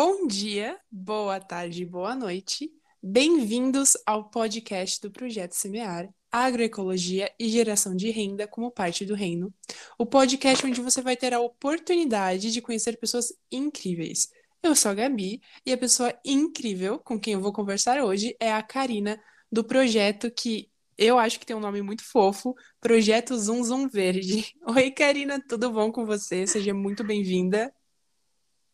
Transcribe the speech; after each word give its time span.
Bom 0.00 0.28
dia, 0.28 0.78
boa 0.88 1.40
tarde, 1.40 1.84
boa 1.84 2.14
noite. 2.14 2.70
Bem-vindos 3.02 3.96
ao 4.06 4.30
podcast 4.30 5.00
do 5.00 5.10
Projeto 5.10 5.54
Semear, 5.54 6.08
Agroecologia 6.30 7.28
e 7.36 7.48
Geração 7.48 7.96
de 7.96 8.08
Renda 8.08 8.46
como 8.46 8.70
parte 8.70 9.04
do 9.04 9.16
reino. 9.16 9.52
O 9.98 10.06
podcast 10.06 10.64
onde 10.64 10.80
você 10.80 11.02
vai 11.02 11.16
ter 11.16 11.34
a 11.34 11.40
oportunidade 11.40 12.52
de 12.52 12.62
conhecer 12.62 12.96
pessoas 12.96 13.32
incríveis. 13.50 14.28
Eu 14.62 14.76
sou 14.76 14.92
a 14.92 14.94
Gabi 14.94 15.40
e 15.66 15.72
a 15.72 15.76
pessoa 15.76 16.16
incrível 16.24 17.00
com 17.00 17.18
quem 17.18 17.32
eu 17.32 17.40
vou 17.40 17.52
conversar 17.52 18.00
hoje 18.00 18.36
é 18.38 18.52
a 18.52 18.62
Karina, 18.62 19.20
do 19.50 19.64
projeto 19.64 20.30
que 20.30 20.70
eu 20.96 21.18
acho 21.18 21.40
que 21.40 21.46
tem 21.46 21.56
um 21.56 21.60
nome 21.60 21.82
muito 21.82 22.04
fofo, 22.04 22.54
Projeto 22.80 23.36
Zum 23.36 23.64
Zum 23.64 23.88
Verde. 23.88 24.54
Oi, 24.64 24.92
Karina, 24.92 25.42
tudo 25.48 25.72
bom 25.72 25.90
com 25.90 26.06
você? 26.06 26.46
Seja 26.46 26.72
muito 26.72 27.02
bem-vinda. 27.02 27.74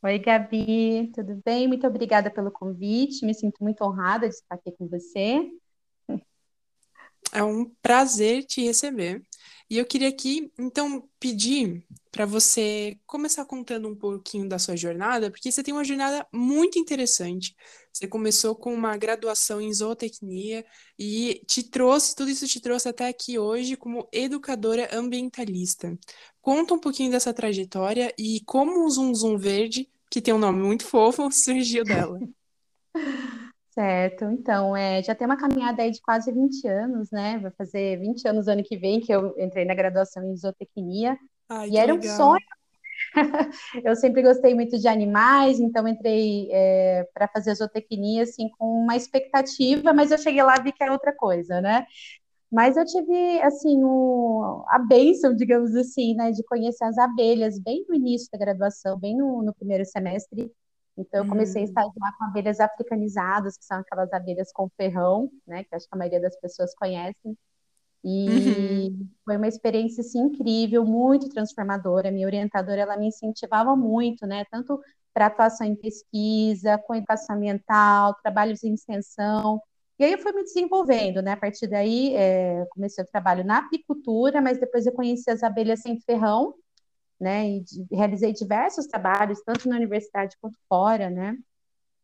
Oi, 0.04 0.18
Gabi, 0.18 1.10
tudo 1.14 1.40
bem? 1.42 1.66
Muito 1.66 1.86
obrigada 1.86 2.30
pelo 2.30 2.50
convite. 2.50 3.24
Me 3.24 3.32
sinto 3.32 3.64
muito 3.64 3.82
honrada 3.82 4.28
de 4.28 4.34
estar 4.34 4.54
aqui 4.54 4.70
com 4.72 4.86
você. 4.86 5.50
É 7.32 7.42
um 7.42 7.64
prazer 7.80 8.44
te 8.44 8.62
receber. 8.62 9.22
E 9.70 9.78
eu 9.78 9.86
queria 9.86 10.10
aqui, 10.10 10.52
então, 10.58 11.08
pedir 11.18 11.82
para 12.12 12.26
você 12.26 12.98
começar 13.06 13.46
contando 13.46 13.88
um 13.88 13.96
pouquinho 13.96 14.46
da 14.46 14.58
sua 14.58 14.76
jornada, 14.76 15.30
porque 15.30 15.50
você 15.50 15.62
tem 15.62 15.72
uma 15.72 15.82
jornada 15.82 16.26
muito 16.30 16.78
interessante. 16.78 17.56
Você 17.90 18.06
começou 18.06 18.54
com 18.54 18.74
uma 18.74 18.98
graduação 18.98 19.58
em 19.58 19.72
zootecnia 19.72 20.66
e 20.98 21.40
te 21.46 21.62
trouxe, 21.62 22.14
tudo 22.14 22.30
isso 22.30 22.46
te 22.46 22.60
trouxe 22.60 22.90
até 22.90 23.08
aqui 23.08 23.38
hoje 23.38 23.74
como 23.74 24.06
educadora 24.12 24.94
ambientalista. 24.94 25.98
Conta 26.42 26.74
um 26.74 26.78
pouquinho 26.78 27.10
dessa 27.10 27.32
trajetória 27.32 28.14
e 28.18 28.42
como 28.44 28.84
o 28.84 28.90
Zum 28.90 29.14
Zum 29.14 29.38
Verde 29.38 29.88
que 30.14 30.22
tem 30.22 30.32
um 30.32 30.38
nome 30.38 30.62
muito 30.62 30.86
fofo, 30.86 31.28
surgiu 31.34 31.82
dela. 31.82 32.20
Certo, 33.70 34.26
então, 34.26 34.76
é, 34.76 35.02
já 35.02 35.12
tem 35.12 35.26
uma 35.26 35.36
caminhada 35.36 35.82
aí 35.82 35.90
de 35.90 36.00
quase 36.00 36.30
20 36.30 36.68
anos, 36.68 37.10
né? 37.10 37.36
Vai 37.38 37.50
fazer 37.50 37.98
20 37.98 38.28
anos 38.28 38.46
ano 38.46 38.62
que 38.62 38.76
vem 38.76 39.00
que 39.00 39.12
eu 39.12 39.34
entrei 39.36 39.64
na 39.64 39.74
graduação 39.74 40.22
em 40.22 40.36
zootecnia. 40.36 41.18
Ai, 41.48 41.70
e 41.70 41.76
era 41.76 41.92
um 41.92 41.98
legal. 41.98 42.16
sonho. 42.16 42.46
eu 43.84 43.96
sempre 43.96 44.22
gostei 44.22 44.54
muito 44.54 44.78
de 44.78 44.86
animais, 44.86 45.58
então 45.58 45.88
entrei 45.88 46.48
é, 46.52 47.08
para 47.12 47.26
fazer 47.26 47.52
zootecnia 47.56 48.22
assim 48.22 48.48
com 48.56 48.84
uma 48.84 48.94
expectativa, 48.94 49.92
mas 49.92 50.12
eu 50.12 50.18
cheguei 50.18 50.44
lá 50.44 50.54
e 50.60 50.62
vi 50.62 50.72
que 50.72 50.82
era 50.82 50.92
outra 50.92 51.12
coisa, 51.12 51.60
né? 51.60 51.84
Mas 52.50 52.76
eu 52.76 52.84
tive, 52.84 53.40
assim, 53.42 53.82
o, 53.82 54.64
a 54.68 54.78
bênção, 54.78 55.34
digamos 55.34 55.74
assim, 55.74 56.14
né, 56.14 56.30
de 56.30 56.44
conhecer 56.44 56.84
as 56.84 56.96
abelhas 56.98 57.58
bem 57.58 57.84
no 57.88 57.94
início 57.94 58.28
da 58.32 58.38
graduação, 58.38 58.98
bem 58.98 59.16
no, 59.16 59.42
no 59.42 59.54
primeiro 59.54 59.84
semestre. 59.84 60.52
Então, 60.96 61.24
eu 61.24 61.28
comecei 61.28 61.62
a 61.62 61.64
hum. 61.64 61.68
estagiar 61.68 62.18
com 62.18 62.24
abelhas 62.24 62.60
africanizadas, 62.60 63.56
que 63.56 63.64
são 63.64 63.78
aquelas 63.78 64.12
abelhas 64.12 64.52
com 64.52 64.68
ferrão, 64.76 65.30
né, 65.46 65.64
que 65.64 65.74
acho 65.74 65.88
que 65.88 65.94
a 65.94 65.98
maioria 65.98 66.20
das 66.20 66.38
pessoas 66.40 66.74
conhecem. 66.74 67.36
E 68.04 68.28
uhum. 68.28 69.08
foi 69.24 69.38
uma 69.38 69.48
experiência 69.48 70.02
assim, 70.02 70.18
incrível, 70.20 70.84
muito 70.84 71.30
transformadora. 71.30 72.10
Minha 72.10 72.26
orientadora 72.26 72.82
ela 72.82 72.98
me 72.98 73.06
incentivava 73.06 73.74
muito, 73.74 74.26
né? 74.26 74.44
Tanto 74.50 74.78
para 75.14 75.26
atuação 75.26 75.66
em 75.66 75.74
pesquisa, 75.74 76.76
com 76.86 76.94
educação 76.94 77.36
ambiental, 77.36 78.14
trabalhos 78.22 78.62
em 78.62 78.74
extensão. 78.74 79.58
E 79.98 80.04
aí 80.04 80.12
eu 80.12 80.18
fui 80.18 80.32
me 80.32 80.42
desenvolvendo, 80.42 81.22
né? 81.22 81.32
A 81.32 81.36
partir 81.36 81.66
daí, 81.68 82.14
é, 82.14 82.66
comecei 82.70 83.02
o 83.04 83.06
trabalho 83.06 83.44
na 83.44 83.58
apicultura, 83.58 84.40
mas 84.40 84.58
depois 84.58 84.86
eu 84.86 84.92
conheci 84.92 85.30
as 85.30 85.42
abelhas 85.42 85.80
sem 85.82 86.00
ferrão, 86.00 86.54
né? 87.20 87.48
E 87.48 87.64
realizei 87.92 88.32
diversos 88.32 88.86
trabalhos, 88.86 89.42
tanto 89.42 89.68
na 89.68 89.76
universidade 89.76 90.36
quanto 90.40 90.58
fora, 90.68 91.10
né? 91.10 91.36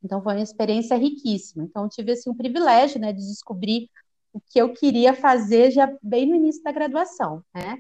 Então 0.03 0.23
foi 0.23 0.35
uma 0.35 0.43
experiência 0.43 0.97
riquíssima. 0.97 1.65
Então 1.65 1.89
tive 1.89 2.13
assim 2.13 2.31
um 2.31 2.37
privilégio, 2.37 3.01
né, 3.01 3.13
de 3.13 3.21
descobrir 3.21 3.89
o 4.33 4.41
que 4.41 4.61
eu 4.61 4.73
queria 4.73 5.13
fazer 5.15 5.71
já 5.71 5.93
bem 6.03 6.27
no 6.29 6.37
início 6.37 6.63
da 6.63 6.73
graduação, 6.73 7.45
né? 7.55 7.79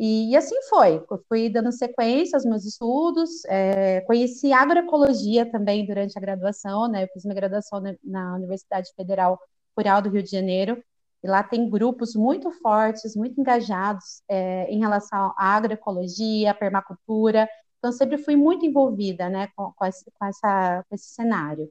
E, 0.00 0.30
e 0.30 0.36
assim 0.36 0.56
foi. 0.70 1.04
Eu 1.10 1.22
fui 1.28 1.50
dando 1.50 1.70
sequência 1.70 2.34
aos 2.36 2.46
meus 2.46 2.64
estudos, 2.64 3.44
é, 3.44 4.00
conheci 4.02 4.50
agroecologia 4.50 5.44
também 5.50 5.86
durante 5.86 6.16
a 6.16 6.20
graduação, 6.22 6.88
né? 6.88 7.04
Eu 7.04 7.08
fiz 7.12 7.22
minha 7.24 7.34
graduação 7.34 7.82
na, 8.02 8.34
Universidade 8.34 8.90
Federal 8.96 9.38
Rural 9.76 10.00
do 10.00 10.08
Rio 10.08 10.22
de 10.22 10.30
Janeiro, 10.30 10.82
e 11.22 11.28
lá 11.28 11.42
tem 11.42 11.68
grupos 11.68 12.14
muito 12.14 12.50
fortes, 12.50 13.14
muito 13.14 13.38
engajados 13.38 14.22
é, 14.26 14.64
em 14.72 14.78
relação 14.80 15.34
à 15.36 15.54
agroecologia, 15.56 16.52
à 16.52 16.54
permacultura. 16.54 17.46
Então, 17.78 17.92
sempre 17.92 18.16
fui 18.16 18.36
muito 18.36 18.64
envolvida 18.64 19.28
né, 19.28 19.48
com, 19.54 19.70
com, 19.72 19.84
esse, 19.84 20.10
com, 20.18 20.24
essa, 20.26 20.84
com 20.88 20.94
esse 20.94 21.10
cenário. 21.10 21.70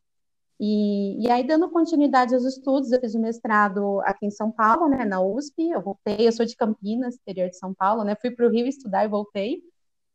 E, 0.60 1.26
e, 1.26 1.32
aí, 1.32 1.46
dando 1.48 1.70
continuidade 1.70 2.36
aos 2.36 2.44
estudos, 2.44 2.92
eu 2.92 3.00
fiz 3.00 3.16
o 3.16 3.20
mestrado 3.20 4.02
aqui 4.02 4.26
em 4.26 4.32
São 4.32 4.52
Paulo, 4.52 4.90
né, 4.90 5.06
na 5.06 5.22
USP. 5.22 5.70
Eu 5.70 5.82
voltei, 5.82 6.28
eu 6.28 6.32
sou 6.34 6.46
de 6.46 6.56
Campinas, 6.56 7.16
interior 7.16 7.50
de 7.50 7.58
São 7.58 7.74
Paulo, 7.74 8.04
né? 8.04 8.16
Fui 8.16 8.32
para 8.32 8.46
o 8.46 8.50
Rio 8.50 8.68
estudar 8.68 9.06
e 9.06 9.08
voltei. 9.08 9.64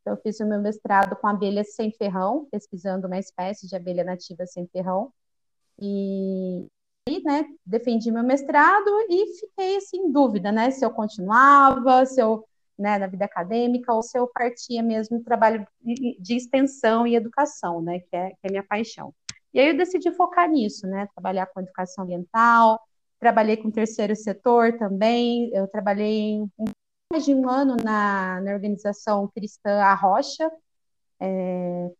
Então, 0.00 0.14
eu 0.14 0.20
fiz 0.22 0.38
o 0.40 0.46
meu 0.46 0.60
mestrado 0.60 1.16
com 1.16 1.26
abelhas 1.26 1.74
sem 1.74 1.90
ferrão, 1.92 2.46
pesquisando 2.50 3.06
uma 3.06 3.18
espécie 3.18 3.66
de 3.66 3.74
abelha 3.74 4.04
nativa 4.04 4.46
sem 4.46 4.66
ferrão. 4.66 5.10
E 5.80 6.66
aí, 7.08 7.22
né, 7.24 7.46
defendi 7.64 8.10
meu 8.10 8.22
mestrado 8.22 8.88
e 9.08 9.26
fiquei 9.40 9.76
assim 9.76 9.98
em 9.98 10.12
dúvida, 10.12 10.52
né, 10.52 10.70
se 10.70 10.84
eu 10.84 10.90
continuava, 10.90 12.06
se 12.06 12.20
eu, 12.20 12.44
né, 12.78 12.98
na 12.98 13.06
vida 13.06 13.24
acadêmica 13.24 13.92
ou 13.92 14.02
se 14.02 14.18
eu 14.18 14.26
partia 14.28 14.82
mesmo 14.82 15.18
no 15.18 15.24
trabalho 15.24 15.66
de 15.82 16.36
extensão 16.36 17.06
e 17.06 17.16
educação, 17.16 17.82
né, 17.82 18.00
que 18.00 18.16
é, 18.16 18.30
que 18.30 18.38
é 18.44 18.50
minha 18.50 18.62
paixão. 18.64 19.14
E 19.54 19.60
aí 19.60 19.68
eu 19.68 19.76
decidi 19.76 20.10
focar 20.12 20.50
nisso, 20.50 20.86
né? 20.86 21.06
Trabalhar 21.14 21.46
com 21.46 21.60
educação 21.60 22.04
ambiental, 22.04 22.80
trabalhei 23.20 23.56
com 23.56 23.70
terceiro 23.70 24.14
setor 24.16 24.76
também, 24.78 25.50
eu 25.54 25.68
trabalhei 25.68 26.44
mais 27.10 27.24
de 27.24 27.34
um 27.34 27.48
ano 27.48 27.76
na, 27.82 28.40
na 28.40 28.52
organização 28.52 29.28
cristã 29.28 29.80
A 29.80 29.94
Rocha, 29.94 30.50
é, 31.20 31.90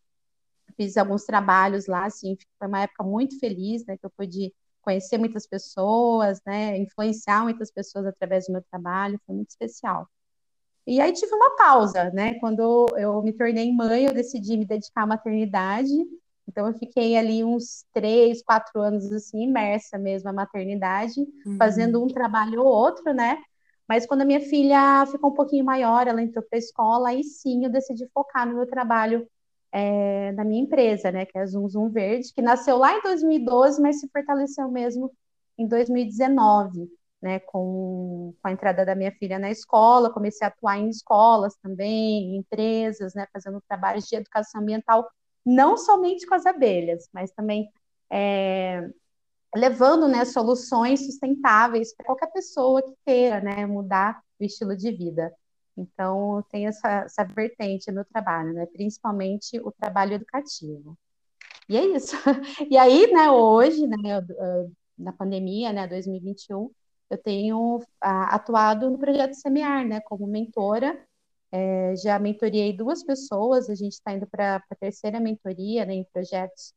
fiz 0.77 0.97
alguns 0.97 1.23
trabalhos 1.23 1.87
lá, 1.87 2.05
assim, 2.05 2.37
foi 2.59 2.67
uma 2.67 2.81
época 2.81 3.03
muito 3.03 3.39
feliz, 3.39 3.85
né, 3.85 3.97
que 3.97 4.05
eu 4.05 4.11
pude 4.11 4.53
conhecer 4.81 5.17
muitas 5.17 5.47
pessoas, 5.47 6.39
né, 6.45 6.77
influenciar 6.77 7.43
muitas 7.43 7.71
pessoas 7.71 8.05
através 8.05 8.47
do 8.47 8.53
meu 8.53 8.61
trabalho, 8.69 9.19
foi 9.25 9.35
muito 9.35 9.49
especial. 9.49 10.07
E 10.85 11.01
aí 11.01 11.13
tive 11.13 11.33
uma 11.33 11.55
pausa, 11.55 12.11
né, 12.11 12.35
quando 12.39 12.85
eu 12.97 13.21
me 13.23 13.33
tornei 13.33 13.71
mãe, 13.73 14.05
eu 14.05 14.13
decidi 14.13 14.57
me 14.57 14.65
dedicar 14.65 15.03
à 15.03 15.07
maternidade, 15.07 15.93
então, 16.47 16.67
eu 16.67 16.73
fiquei 16.73 17.17
ali 17.17 17.43
uns 17.43 17.85
três, 17.91 18.41
quatro 18.43 18.79
anos, 18.79 19.11
assim, 19.11 19.43
imersa 19.43 19.97
mesmo 19.97 20.25
na 20.25 20.33
maternidade, 20.33 21.19
uhum. 21.45 21.57
fazendo 21.57 22.03
um 22.03 22.07
trabalho 22.07 22.61
ou 22.61 22.67
outro, 22.67 23.13
né? 23.13 23.41
Mas 23.87 24.05
quando 24.05 24.21
a 24.21 24.25
minha 24.25 24.39
filha 24.39 25.05
ficou 25.07 25.31
um 25.31 25.33
pouquinho 25.33 25.65
maior, 25.65 26.07
ela 26.07 26.21
entrou 26.21 26.43
para 26.43 26.57
a 26.57 26.59
escola, 26.59 27.09
aí 27.09 27.23
sim 27.23 27.63
eu 27.63 27.69
decidi 27.69 28.07
focar 28.13 28.47
no 28.47 28.55
meu 28.55 28.67
trabalho 28.67 29.27
é, 29.71 30.31
na 30.33 30.43
minha 30.43 30.61
empresa, 30.63 31.11
né? 31.11 31.25
Que 31.25 31.37
é 31.37 31.41
a 31.41 31.45
Zoom 31.45 31.67
Zoom 31.67 31.89
Verde, 31.89 32.31
que 32.33 32.41
nasceu 32.41 32.77
lá 32.77 32.97
em 32.97 33.01
2012, 33.01 33.81
mas 33.81 33.99
se 33.99 34.07
fortaleceu 34.09 34.69
mesmo 34.69 35.11
em 35.57 35.67
2019, 35.67 36.89
né? 37.21 37.39
Com, 37.39 38.33
com 38.41 38.47
a 38.47 38.51
entrada 38.51 38.85
da 38.85 38.95
minha 38.95 39.11
filha 39.11 39.37
na 39.39 39.51
escola, 39.51 40.13
comecei 40.13 40.45
a 40.45 40.49
atuar 40.49 40.77
em 40.77 40.89
escolas 40.89 41.55
também, 41.57 42.35
em 42.35 42.37
empresas, 42.37 43.13
né? 43.13 43.27
Fazendo 43.33 43.61
trabalhos 43.67 44.05
de 44.07 44.15
educação 44.15 44.61
ambiental 44.61 45.07
não 45.45 45.77
somente 45.77 46.25
com 46.25 46.35
as 46.35 46.45
abelhas, 46.45 47.07
mas 47.13 47.31
também 47.31 47.69
é, 48.11 48.89
levando 49.55 50.07
né, 50.07 50.25
soluções 50.25 51.05
sustentáveis 51.05 51.95
para 51.95 52.05
qualquer 52.05 52.31
pessoa 52.31 52.81
que 52.81 52.93
queira 53.05 53.39
né, 53.41 53.65
mudar 53.65 54.21
o 54.39 54.43
estilo 54.43 54.75
de 54.75 54.91
vida. 54.91 55.33
Então, 55.77 56.43
tem 56.49 56.67
essa, 56.67 57.03
essa 57.05 57.23
vertente 57.23 57.87
no 57.89 57.95
meu 57.95 58.05
trabalho, 58.05 58.53
né, 58.53 58.65
principalmente 58.65 59.59
o 59.59 59.71
trabalho 59.71 60.13
educativo. 60.13 60.97
E 61.69 61.77
é 61.77 61.85
isso. 61.85 62.15
E 62.71 62.77
aí, 62.77 63.11
né, 63.13 63.29
hoje, 63.29 63.85
né, 63.87 63.97
na 64.97 65.11
pandemia, 65.13 65.73
né, 65.73 65.87
2021, 65.87 66.71
eu 67.09 67.17
tenho 67.17 67.81
atuado 68.01 68.89
no 68.89 68.97
projeto 68.97 69.33
Semear, 69.33 69.85
né, 69.85 69.99
como 70.01 70.25
mentora 70.25 70.99
é, 71.51 71.95
já 71.95 72.19
mentoriei 72.19 72.75
duas 72.75 73.03
pessoas, 73.03 73.69
a 73.69 73.75
gente 73.75 73.93
está 73.93 74.13
indo 74.13 74.27
para 74.27 74.57
a 74.69 74.75
terceira 74.75 75.19
mentoria 75.19 75.85
né, 75.85 75.93
em 75.93 76.03
projetos 76.11 76.73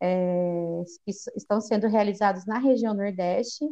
é, 0.00 0.82
que 1.04 1.10
estão 1.36 1.60
sendo 1.60 1.86
realizados 1.88 2.46
na 2.46 2.58
região 2.58 2.94
Nordeste, 2.94 3.64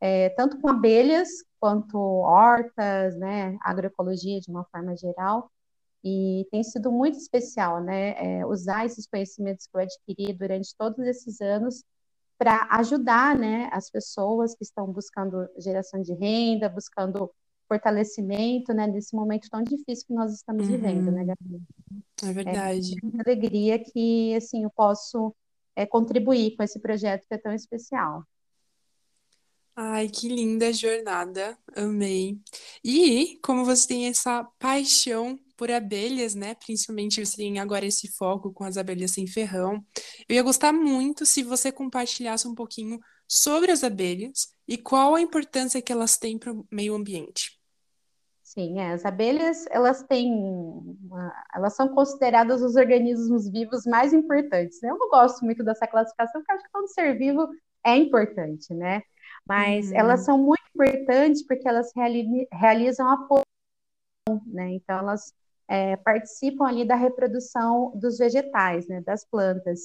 é, 0.00 0.30
tanto 0.30 0.60
com 0.60 0.68
abelhas 0.68 1.28
quanto 1.60 1.96
hortas, 1.98 3.16
né, 3.18 3.56
agroecologia 3.62 4.40
de 4.40 4.50
uma 4.50 4.64
forma 4.64 4.96
geral. 4.96 5.50
E 6.04 6.46
tem 6.50 6.64
sido 6.64 6.90
muito 6.90 7.16
especial, 7.16 7.80
né, 7.80 8.40
é, 8.40 8.46
usar 8.46 8.84
esses 8.84 9.06
conhecimentos 9.06 9.66
que 9.66 9.76
eu 9.76 9.80
adquiri 9.80 10.32
durante 10.32 10.74
todos 10.76 10.98
esses 11.06 11.40
anos 11.40 11.84
para 12.36 12.66
ajudar, 12.72 13.38
né, 13.38 13.70
as 13.72 13.88
pessoas 13.88 14.54
que 14.56 14.64
estão 14.64 14.92
buscando 14.92 15.48
geração 15.58 16.02
de 16.02 16.12
renda, 16.14 16.68
buscando 16.68 17.30
fortalecimento, 17.72 18.74
né, 18.74 18.86
nesse 18.86 19.16
momento 19.16 19.48
tão 19.48 19.62
difícil 19.62 20.06
que 20.06 20.12
nós 20.12 20.34
estamos 20.34 20.66
uhum. 20.66 20.72
vivendo, 20.72 21.10
né, 21.10 21.24
Gabi? 21.24 21.62
É 22.22 22.32
verdade. 22.32 22.92
É, 22.92 23.06
muita 23.06 23.22
alegria 23.22 23.78
que, 23.78 24.34
assim, 24.34 24.64
eu 24.64 24.70
posso 24.70 25.34
é, 25.74 25.86
contribuir 25.86 26.54
com 26.54 26.62
esse 26.62 26.78
projeto 26.78 27.26
que 27.26 27.34
é 27.34 27.38
tão 27.38 27.52
especial. 27.52 28.24
Ai, 29.74 30.06
que 30.06 30.28
linda 30.28 30.70
jornada, 30.70 31.56
amei. 31.74 32.38
E 32.84 33.38
como 33.42 33.64
você 33.64 33.88
tem 33.88 34.06
essa 34.06 34.44
paixão 34.58 35.38
por 35.56 35.70
abelhas, 35.70 36.34
né? 36.34 36.54
Principalmente 36.54 37.24
você 37.24 37.38
tem 37.38 37.58
agora 37.58 37.86
esse 37.86 38.06
foco 38.08 38.52
com 38.52 38.64
as 38.64 38.76
abelhas 38.76 39.12
sem 39.12 39.26
ferrão. 39.26 39.82
Eu 40.28 40.36
ia 40.36 40.42
gostar 40.42 40.74
muito 40.74 41.24
se 41.24 41.42
você 41.42 41.72
compartilhasse 41.72 42.46
um 42.46 42.54
pouquinho 42.54 43.00
sobre 43.26 43.72
as 43.72 43.82
abelhas 43.82 44.48
e 44.68 44.76
qual 44.76 45.14
a 45.14 45.22
importância 45.22 45.80
que 45.80 45.90
elas 45.90 46.18
têm 46.18 46.38
para 46.38 46.52
o 46.52 46.66
meio 46.70 46.94
ambiente. 46.94 47.61
Sim, 48.52 48.78
é, 48.78 48.92
as 48.92 49.06
abelhas, 49.06 49.64
elas 49.70 50.02
têm, 50.02 50.30
elas 51.54 51.74
são 51.74 51.88
consideradas 51.88 52.60
os 52.60 52.76
organismos 52.76 53.48
vivos 53.48 53.86
mais 53.86 54.12
importantes. 54.12 54.78
Né? 54.82 54.90
Eu 54.90 54.98
não 54.98 55.08
gosto 55.08 55.42
muito 55.42 55.64
dessa 55.64 55.86
classificação, 55.86 56.42
porque 56.42 56.52
acho 56.52 56.64
que 56.64 56.70
todo 56.70 56.86
ser 56.88 57.16
vivo 57.16 57.48
é 57.82 57.96
importante, 57.96 58.74
né? 58.74 59.02
Mas 59.48 59.88
uhum. 59.90 59.96
elas 59.96 60.24
são 60.26 60.36
muito 60.36 60.62
importantes 60.74 61.46
porque 61.46 61.66
elas 61.66 61.92
reali 61.96 62.46
realizam 62.52 63.08
a 63.08 63.16
poluição, 63.26 64.52
né? 64.52 64.72
Então 64.74 64.98
elas 64.98 65.32
é, 65.66 65.96
participam 65.96 66.66
ali 66.66 66.84
da 66.86 66.94
reprodução 66.94 67.90
dos 67.94 68.18
vegetais, 68.18 68.86
né? 68.86 69.00
Das 69.00 69.24
plantas. 69.24 69.80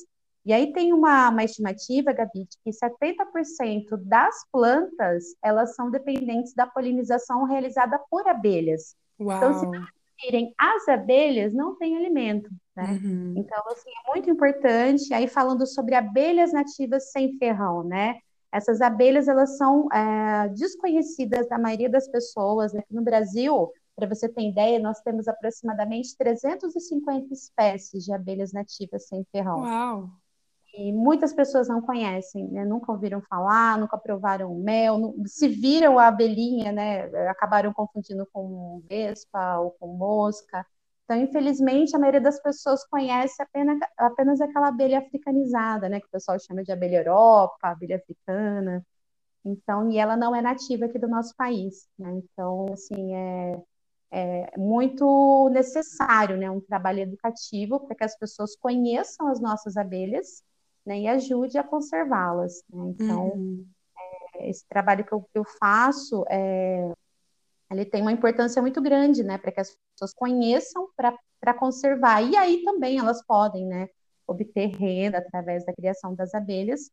E 0.47 0.53
aí 0.53 0.71
tem 0.71 0.94
uma, 0.94 1.29
uma 1.29 1.44
estimativa, 1.44 2.13
Gabi, 2.13 2.45
de 2.45 2.57
que 2.63 2.71
70% 2.71 3.97
das 3.97 4.45
plantas 4.49 5.35
elas 5.44 5.75
são 5.75 5.91
dependentes 5.91 6.53
da 6.53 6.65
polinização 6.65 7.44
realizada 7.44 7.99
por 8.09 8.25
abelhas. 8.25 8.95
Uau. 9.19 9.35
Então, 9.35 9.59
se 9.59 9.65
não 9.65 9.73
existirem 9.83 10.55
as 10.57 10.88
abelhas, 10.88 11.53
não 11.53 11.75
tem 11.75 11.97
alimento. 11.97 12.49
Né? 12.73 12.97
Uhum. 13.03 13.33
Então, 13.35 13.61
assim, 13.67 13.89
é 13.89 14.09
muito 14.13 14.29
importante. 14.29 15.13
Aí, 15.13 15.27
falando 15.27 15.67
sobre 15.67 15.95
abelhas 15.95 16.53
nativas 16.53 17.11
sem 17.11 17.38
ferrão, 17.38 17.83
né? 17.83 18.17
Essas 18.49 18.79
abelhas, 18.79 19.27
elas 19.27 19.57
são 19.57 19.89
é, 19.91 20.47
desconhecidas 20.47 21.49
da 21.49 21.59
maioria 21.59 21.89
das 21.89 22.07
pessoas. 22.07 22.73
Aqui 22.73 22.95
no 22.95 23.01
Brasil, 23.01 23.69
para 23.97 24.07
você 24.07 24.29
ter 24.29 24.47
ideia, 24.47 24.79
nós 24.79 25.01
temos 25.01 25.27
aproximadamente 25.27 26.15
350 26.17 27.33
espécies 27.33 28.05
de 28.05 28.13
abelhas 28.13 28.53
nativas 28.53 29.09
sem 29.09 29.27
ferrão. 29.29 29.59
Uau! 29.59 30.09
E 30.77 30.94
muitas 30.94 31.33
pessoas 31.33 31.68
não 31.68 31.81
conhecem, 31.81 32.47
né? 32.50 32.63
nunca 32.63 32.91
ouviram 32.91 33.19
falar, 33.24 33.79
nunca 33.79 33.97
provaram 33.97 34.53
mel, 34.53 35.00
não, 35.00 35.15
se 35.25 35.47
viram 35.47 35.97
a 35.97 36.07
abelhinha, 36.07 36.71
né? 36.71 37.06
acabaram 37.29 37.74
confundindo 37.74 38.27
com 38.31 38.83
vespa 38.88 39.57
ou 39.59 39.71
com 39.71 39.88
mosca. 39.88 40.63
Então, 41.03 41.18
infelizmente, 41.18 41.95
a 41.95 42.00
maioria 42.00 42.21
das 42.21 42.39
pessoas 42.39 42.85
conhece 42.85 43.41
apenas, 43.41 43.79
apenas 43.97 44.39
aquela 44.39 44.68
abelha 44.68 45.00
africanizada, 45.00 45.89
né? 45.89 46.00
que 46.00 46.06
o 46.06 46.12
pessoal 46.12 46.38
chama 46.39 46.63
de 46.63 46.71
abelha 46.71 46.97
Europa, 46.97 47.57
abelha 47.63 47.95
africana. 47.95 48.85
Então, 49.44 49.89
e 49.89 49.97
ela 49.97 50.15
não 50.15 50.35
é 50.35 50.41
nativa 50.44 50.85
aqui 50.85 51.00
do 51.00 51.07
nosso 51.07 51.35
país. 51.35 51.88
Né? 51.97 52.12
Então, 52.12 52.68
assim, 52.71 53.15
é, 53.15 53.63
é 54.12 54.57
muito 54.57 55.50
necessário 55.51 56.38
né? 56.38 56.51
um 56.51 56.62
trabalho 56.62 57.00
educativo 57.00 57.80
para 57.80 57.95
que 57.95 58.03
as 58.03 58.15
pessoas 58.18 58.56
conheçam 58.56 59.27
as 59.27 59.41
nossas 59.41 59.75
abelhas 59.75 60.44
né, 60.88 61.01
e 61.01 61.07
ajude 61.07 61.57
a 61.57 61.63
conservá-las. 61.63 62.63
Né? 62.69 62.95
Então, 62.98 63.28
uhum. 63.28 63.66
é, 64.38 64.50
esse 64.50 64.66
trabalho 64.69 65.04
que 65.04 65.12
eu, 65.12 65.22
que 65.22 65.38
eu 65.38 65.44
faço, 65.44 66.24
é, 66.30 66.89
ele 67.69 67.84
tem 67.84 68.01
uma 68.01 68.13
importância 68.13 68.62
muito 68.62 68.81
grande, 68.81 69.22
né, 69.22 69.38
para 69.38 69.51
que 69.51 69.60
as 69.60 69.78
pessoas 69.92 70.13
conheçam 70.13 70.88
para 70.95 71.54
conservar. 71.54 72.22
E 72.22 72.38
aí 72.38 72.63
também 72.63 72.98
elas 72.98 73.22
podem, 73.25 73.66
né, 73.66 73.89
obter 74.25 74.68
renda 74.68 75.18
através 75.18 75.66
da 75.66 75.74
criação 75.74 76.16
das 76.16 76.34
abelhas, 76.34 76.90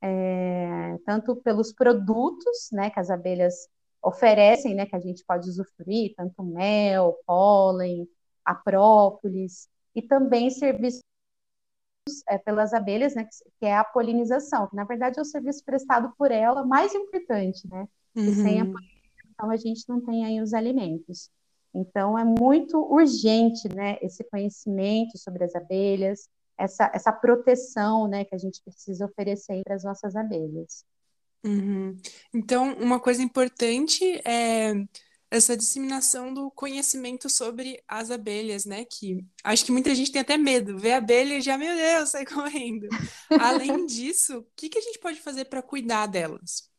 é, 0.00 0.96
tanto 1.04 1.36
pelos 1.36 1.70
produtos, 1.70 2.70
né, 2.72 2.88
que 2.88 2.98
as 2.98 3.10
abelhas 3.10 3.68
oferecem, 4.02 4.74
né, 4.74 4.86
que 4.86 4.96
a 4.96 5.00
gente 5.00 5.22
pode 5.26 5.50
usufruir, 5.50 6.14
tanto 6.16 6.42
mel, 6.42 7.18
pólen, 7.26 8.08
a 8.42 8.54
própolis, 8.54 9.68
e 9.94 10.00
também 10.00 10.48
serviços 10.48 11.02
é, 12.28 12.38
pelas 12.38 12.74
abelhas, 12.74 13.14
né, 13.14 13.26
que, 13.58 13.66
é 13.66 13.74
a 13.74 13.84
polinização, 13.84 14.68
que 14.68 14.76
na 14.76 14.84
verdade 14.84 15.18
é 15.18 15.22
o 15.22 15.24
serviço 15.24 15.64
prestado 15.64 16.12
por 16.18 16.30
ela 16.30 16.64
mais 16.64 16.94
importante, 16.94 17.66
né? 17.68 17.88
Uhum. 18.14 18.34
Sem 18.34 18.60
a 18.60 18.64
polinização 18.64 19.50
a 19.50 19.56
gente 19.56 19.88
não 19.88 20.00
tem 20.00 20.24
aí 20.24 20.40
os 20.40 20.52
alimentos. 20.52 21.30
Então 21.74 22.18
é 22.18 22.24
muito 22.24 22.78
urgente, 22.78 23.68
né, 23.74 23.96
esse 24.02 24.22
conhecimento 24.24 25.18
sobre 25.18 25.44
as 25.44 25.54
abelhas, 25.54 26.28
essa, 26.58 26.90
essa 26.94 27.12
proteção, 27.12 28.06
né, 28.06 28.24
que 28.24 28.34
a 28.34 28.38
gente 28.38 28.62
precisa 28.62 29.06
oferecer 29.06 29.62
para 29.64 29.74
as 29.74 29.82
nossas 29.82 30.14
abelhas. 30.14 30.84
Uhum. 31.44 31.96
Então, 32.32 32.74
uma 32.74 33.00
coisa 33.00 33.22
importante 33.22 34.02
é 34.24 34.72
essa 35.34 35.56
disseminação 35.56 36.32
do 36.32 36.50
conhecimento 36.50 37.28
sobre 37.28 37.82
as 37.88 38.10
abelhas, 38.10 38.64
né? 38.64 38.84
Que 38.84 39.26
acho 39.42 39.64
que 39.64 39.72
muita 39.72 39.94
gente 39.94 40.12
tem 40.12 40.20
até 40.20 40.36
medo, 40.36 40.78
vê 40.78 40.92
a 40.92 40.98
abelha 40.98 41.34
e 41.34 41.40
já, 41.40 41.58
meu 41.58 41.74
Deus, 41.74 42.10
sai 42.10 42.24
correndo. 42.24 42.86
Além 43.40 43.84
disso, 43.84 44.38
o 44.38 44.46
que, 44.56 44.68
que 44.68 44.78
a 44.78 44.82
gente 44.82 44.98
pode 44.98 45.20
fazer 45.20 45.46
para 45.46 45.62
cuidar 45.62 46.06
delas? 46.06 46.70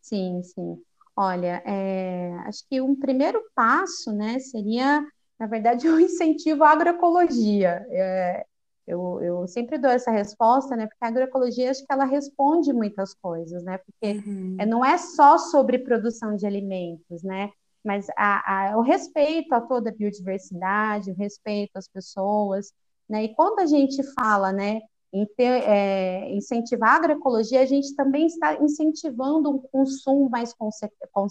Sim, 0.00 0.42
sim. 0.42 0.82
Olha, 1.14 1.62
é, 1.66 2.32
acho 2.46 2.66
que 2.68 2.80
um 2.80 2.96
primeiro 2.96 3.42
passo, 3.54 4.12
né, 4.12 4.38
seria, 4.38 5.04
na 5.38 5.46
verdade, 5.46 5.86
o 5.86 5.96
um 5.96 6.00
incentivo 6.00 6.64
à 6.64 6.70
agroecologia. 6.70 7.84
É, 7.90 8.46
eu, 8.86 9.20
eu, 9.22 9.46
sempre 9.46 9.78
dou 9.78 9.90
essa 9.90 10.10
resposta, 10.10 10.74
né? 10.74 10.86
Porque 10.86 11.04
a 11.04 11.08
agroecologia 11.08 11.70
acho 11.70 11.86
que 11.86 11.92
ela 11.92 12.04
responde 12.04 12.72
muitas 12.72 13.14
coisas, 13.14 13.62
né? 13.62 13.78
Porque 13.78 14.18
uhum. 14.26 14.56
é, 14.58 14.66
não 14.66 14.84
é 14.84 14.96
só 14.98 15.38
sobre 15.38 15.78
produção 15.78 16.34
de 16.34 16.46
alimentos, 16.46 17.22
né? 17.22 17.50
Mas 17.84 18.06
a, 18.16 18.72
a, 18.72 18.78
o 18.78 18.82
respeito 18.82 19.54
a 19.54 19.60
toda 19.60 19.90
a 19.90 19.94
biodiversidade, 19.94 21.10
o 21.10 21.16
respeito 21.16 21.76
às 21.76 21.88
pessoas, 21.88 22.72
né? 23.08 23.24
E 23.24 23.34
quando 23.34 23.60
a 23.60 23.66
gente 23.66 24.02
fala, 24.14 24.52
né, 24.52 24.80
em 25.12 25.26
ter, 25.36 25.62
é, 25.64 26.30
incentivar 26.32 26.90
a 26.90 26.96
agroecologia, 26.96 27.60
a 27.60 27.66
gente 27.66 27.94
também 27.96 28.26
está 28.26 28.54
incentivando 28.62 29.50
um 29.50 29.58
consumo 29.58 30.30
mais 30.30 30.54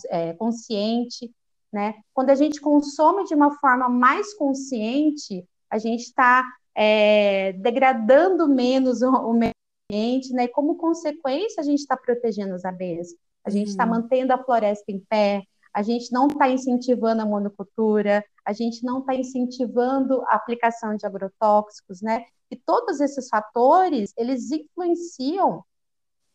é, 0.10 0.34
consciente, 0.34 1.32
né? 1.72 1.96
Quando 2.14 2.32
a 2.32 2.36
gente 2.36 2.60
consome 2.60 3.26
de 3.26 3.36
uma 3.36 3.58
forma 3.60 3.88
mais 3.88 4.34
consciente, 4.34 5.48
a 5.70 5.78
gente 5.78 6.02
está 6.02 6.46
é, 6.76 7.54
degradando 7.54 8.48
menos 8.48 9.02
o, 9.02 9.10
o 9.10 9.34
meio 9.34 9.54
ambiente, 9.90 10.34
né? 10.34 10.46
E 10.46 10.50
como 10.50 10.76
consequência, 10.76 11.62
a 11.62 11.64
gente 11.64 11.80
está 11.80 11.96
protegendo 11.96 12.54
as 12.56 12.66
abelhas. 12.66 13.10
A 13.46 13.50
gente 13.50 13.70
está 13.70 13.86
uhum. 13.86 13.92
mantendo 13.92 14.34
a 14.34 14.44
floresta 14.44 14.92
em 14.92 15.00
pé, 15.00 15.44
a 15.80 15.82
gente 15.82 16.12
não 16.12 16.28
está 16.28 16.50
incentivando 16.50 17.22
a 17.22 17.26
monocultura, 17.26 18.22
a 18.44 18.52
gente 18.52 18.84
não 18.84 19.00
está 19.00 19.16
incentivando 19.16 20.22
a 20.28 20.36
aplicação 20.36 20.94
de 20.94 21.06
agrotóxicos, 21.06 22.02
né? 22.02 22.26
E 22.52 22.58
todos 22.58 23.00
esses 23.00 23.30
fatores, 23.30 24.14
eles 24.18 24.52
influenciam 24.52 25.64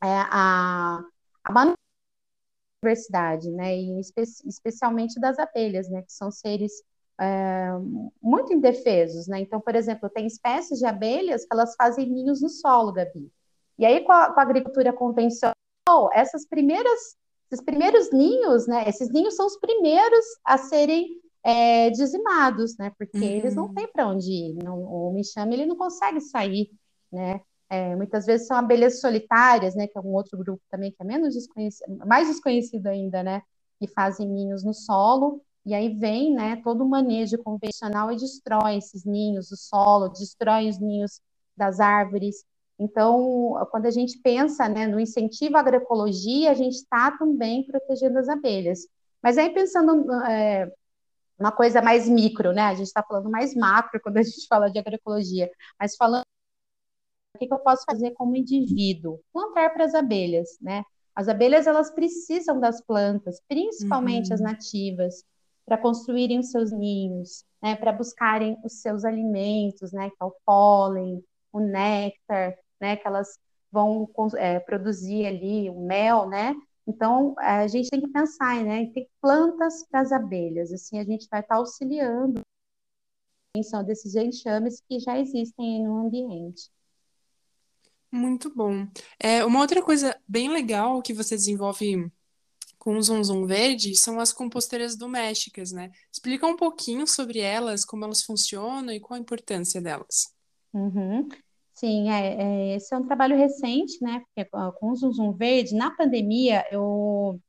é, 0.03 0.07
a, 0.31 0.99
a 1.45 1.75
diversidade, 2.83 3.51
né? 3.51 3.77
E 3.77 4.01
espe 4.01 4.23
especialmente 4.47 5.21
das 5.21 5.39
abelhas, 5.39 5.91
né? 5.91 6.01
Que 6.01 6.13
são 6.15 6.31
seres 6.31 6.83
é, 7.21 7.69
muito 8.23 8.51
indefesos, 8.51 9.29
né? 9.29 9.41
Então, 9.41 9.61
por 9.61 9.77
exemplo, 9.77 10.09
tem 10.09 10.27
espécies 10.27 10.79
de 10.79 10.87
abelhas 10.87 11.45
que 11.45 11.53
elas 11.53 11.75
fazem 11.77 12.09
ninhos 12.09 12.41
no 12.41 12.49
solo, 12.49 12.95
Gabi. 12.95 13.31
E 13.79 13.85
aí, 13.85 14.03
com 14.05 14.13
a, 14.13 14.33
com 14.33 14.41
a 14.41 14.43
agricultura 14.43 14.91
convencional, 14.91 15.55
essas 16.15 16.47
primeiras 16.47 17.15
esses 17.55 17.65
primeiros 17.65 18.11
ninhos, 18.11 18.67
né? 18.67 18.89
Esses 18.89 19.11
ninhos 19.11 19.37
são 19.37 19.47
os 19.47 19.57
primeiros 19.57 20.25
a 20.45 20.59
serem 20.59 21.21
é, 21.43 21.91
dizimados, 21.91 22.77
né? 22.77 22.91
Porque 22.99 23.17
uhum. 23.17 23.23
eles 23.23 23.55
não 23.55 23.73
têm 23.73 23.91
para 23.91 24.09
onde 24.09 24.31
ir. 24.31 24.55
Não, 24.63 24.83
o 24.83 25.13
mexame 25.13 25.55
ele 25.55 25.67
não 25.67 25.77
consegue 25.77 26.21
sair, 26.21 26.71
né? 27.13 27.41
É, 27.71 27.95
muitas 27.97 28.27
vezes 28.27 28.47
são 28.47 28.57
abelhas 28.57 29.01
solitárias, 29.01 29.75
né? 29.75 29.87
Que 29.87 29.97
é 29.97 30.01
um 30.01 30.13
outro 30.13 30.37
grupo 30.37 30.63
também 30.71 30.91
que 30.91 30.97
é 31.01 31.05
menos 31.05 31.35
desconhecido, 31.35 31.97
mais 32.07 32.29
desconhecido 32.29 32.87
ainda, 32.89 33.23
né? 33.23 33.43
Que 33.79 33.87
fazem 33.87 34.29
ninhos 34.29 34.65
no 34.65 34.75
solo. 34.75 35.41
E 35.65 35.73
aí 35.75 35.95
vem, 35.95 36.35
né? 36.35 36.61
Todo 36.63 36.85
o 36.85 36.89
manejo 36.89 37.39
convencional 37.39 38.11
e 38.13 38.17
destrói 38.17 38.77
esses 38.77 39.05
ninhos 39.05 39.49
do 39.49 39.57
solo, 39.57 40.09
destrói 40.09 40.69
os 40.69 40.79
ninhos 40.79 41.21
das 41.57 41.79
árvores. 41.81 42.45
Então, 42.79 43.67
quando 43.71 43.87
a 43.87 43.91
gente 43.91 44.19
pensa 44.19 44.69
né, 44.69 44.87
no 44.87 44.99
incentivo 44.99 45.57
à 45.57 45.61
agroecologia, 45.61 46.51
a 46.51 46.55
gente 46.55 46.75
está 46.75 47.17
também 47.17 47.65
protegendo 47.65 48.19
as 48.19 48.29
abelhas. 48.29 48.89
Mas 49.23 49.39
aí, 49.39 49.51
pensando 49.51 50.11
é, 50.25 50.71
uma 51.39 51.53
coisa 51.53 51.81
mais 51.81 52.09
micro, 52.09 52.53
né? 52.53 52.63
A 52.63 52.75
gente 52.75 52.87
está 52.87 53.03
falando 53.03 53.31
mais 53.31 53.55
macro 53.55 54.01
quando 54.01 54.19
a 54.19 54.23
gente 54.23 54.47
fala 54.49 54.71
de 54.71 54.79
agroecologia, 54.79 55.51
mas 55.79 55.97
falando 55.97 56.25
o 57.35 57.39
que, 57.39 57.47
que 57.49 57.55
eu 57.55 57.59
posso 57.59 57.85
fazer 57.85 58.13
como 58.13 58.37
indivíduo? 58.37 59.21
Plantar 59.33 59.71
para 59.71 59.85
as 59.85 59.95
abelhas, 59.95 60.57
né? 60.61 60.85
As 61.15 61.29
abelhas, 61.29 61.67
elas 61.67 61.91
precisam 61.91 62.61
das 62.61 62.81
plantas, 62.81 63.41
principalmente 63.49 64.29
uhum. 64.29 64.35
as 64.35 64.41
nativas, 64.41 65.25
para 65.65 65.79
construírem 65.79 66.39
os 66.39 66.51
seus 66.51 66.71
ninhos, 66.71 67.45
né? 67.63 67.75
Para 67.77 67.93
buscarem 67.93 68.57
os 68.65 68.81
seus 68.81 69.05
alimentos, 69.05 69.93
né? 69.93 70.11
Que 70.11 70.17
é 70.21 70.25
o 70.25 70.35
pólen, 70.45 71.25
o 71.53 71.61
néctar, 71.61 72.57
né, 72.85 72.97
que 72.97 73.09
elas 73.09 73.39
vão 73.73 74.07
é, 74.37 74.61
produzir 74.61 75.27
ali 75.27 75.71
o 75.71 75.81
mel, 75.81 76.29
né? 76.29 76.55
Então, 76.87 77.35
a 77.39 77.67
gente 77.67 77.89
tem 77.89 78.01
que 78.01 78.09
pensar, 78.09 78.63
né? 78.63 78.91
Tem 78.93 79.09
plantas 79.21 79.87
para 79.89 80.01
as 80.01 80.13
abelhas, 80.13 80.71
assim, 80.71 80.99
a 80.99 81.05
gente 81.05 81.27
vai 81.31 81.41
estar 81.41 81.55
tá 81.55 81.61
auxiliando 81.61 82.41
a 83.55 83.59
extinção 83.59 83.83
desses 83.83 84.15
enxames 84.15 84.83
que 84.87 85.01
já 85.01 85.19
existem 85.19 85.83
no 85.83 86.07
ambiente. 86.07 86.71
Muito 88.13 88.55
bom. 88.55 88.87
É, 89.19 89.45
uma 89.45 89.61
outra 89.61 89.83
coisa 89.83 90.17
bem 90.29 90.51
legal 90.51 91.03
que 91.03 91.15
você 91.15 91.35
desenvolve 91.35 92.13
com 92.79 92.99
o 92.99 93.03
Zum 93.03 93.47
Verde 93.47 93.97
são 93.97 94.21
as 94.21 94.31
composteiras 94.31 94.95
domésticas, 94.95 95.73
né? 95.73 95.91
Explica 96.13 96.47
um 96.47 96.55
pouquinho 96.55 97.07
sobre 97.07 97.39
elas, 97.39 97.83
como 97.83 98.05
elas 98.05 98.23
funcionam 98.23 98.93
e 98.93 99.01
qual 99.01 99.17
a 99.17 99.21
importância 99.21 99.81
delas. 99.81 100.33
Uhum. 100.73 101.27
Sim, 101.75 102.09
é, 102.11 102.35
é, 102.73 102.77
esse 102.77 102.95
é 102.95 102.99
um 102.99 103.05
trabalho 103.05 103.37
recente, 103.37 104.03
né? 104.03 104.23
Porque 104.27 104.49
com 104.79 104.93
o 104.93 104.95
Zum 104.95 105.33
Verde, 105.33 105.75
na 105.75 105.91
pandemia, 105.91 106.65
eu 106.71 107.41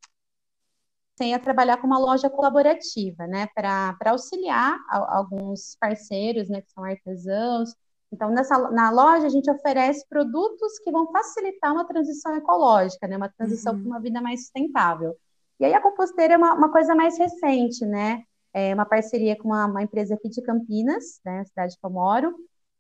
comecei 1.16 1.34
a 1.34 1.40
trabalhar 1.40 1.78
com 1.78 1.88
uma 1.88 2.00
loja 2.00 2.30
colaborativa, 2.30 3.28
né? 3.28 3.48
Para 3.54 3.96
auxiliar 4.08 4.80
a, 4.90 5.18
alguns 5.18 5.78
parceiros, 5.80 6.50
né? 6.50 6.62
Que 6.62 6.72
são 6.72 6.84
artesãos. 6.84 7.76
Então, 8.12 8.30
nessa, 8.32 8.58
na 8.72 8.90
loja, 8.90 9.28
a 9.28 9.30
gente 9.30 9.50
oferece 9.50 10.06
produtos 10.10 10.80
que 10.80 10.92
vão 10.92 11.12
facilitar 11.12 11.72
uma 11.72 11.86
transição 11.86 12.36
ecológica, 12.36 13.08
né? 13.08 13.18
Uma 13.18 13.30
transição 13.30 13.74
uhum. 13.74 13.82
para 13.82 13.88
uma 13.90 14.02
vida 14.02 14.22
mais 14.22 14.42
sustentável. 14.42 15.16
E 15.60 15.66
aí 15.66 15.74
a 15.74 15.82
composteira 15.82 16.34
é 16.34 16.38
uma, 16.38 16.54
uma 16.56 16.72
coisa 16.72 16.96
mais 16.96 17.18
recente, 17.18 17.86
né? 17.86 18.24
É 18.54 18.74
uma 18.74 18.86
parceria 18.86 19.38
com 19.38 19.50
uma, 19.50 19.68
uma 19.68 19.84
empresa 19.84 20.16
aqui 20.16 20.30
de 20.30 20.42
Campinas, 20.42 21.20
né? 21.24 21.44
Cidade 21.46 21.78
que 21.78 21.86
eu 21.86 21.92
moro 21.92 22.36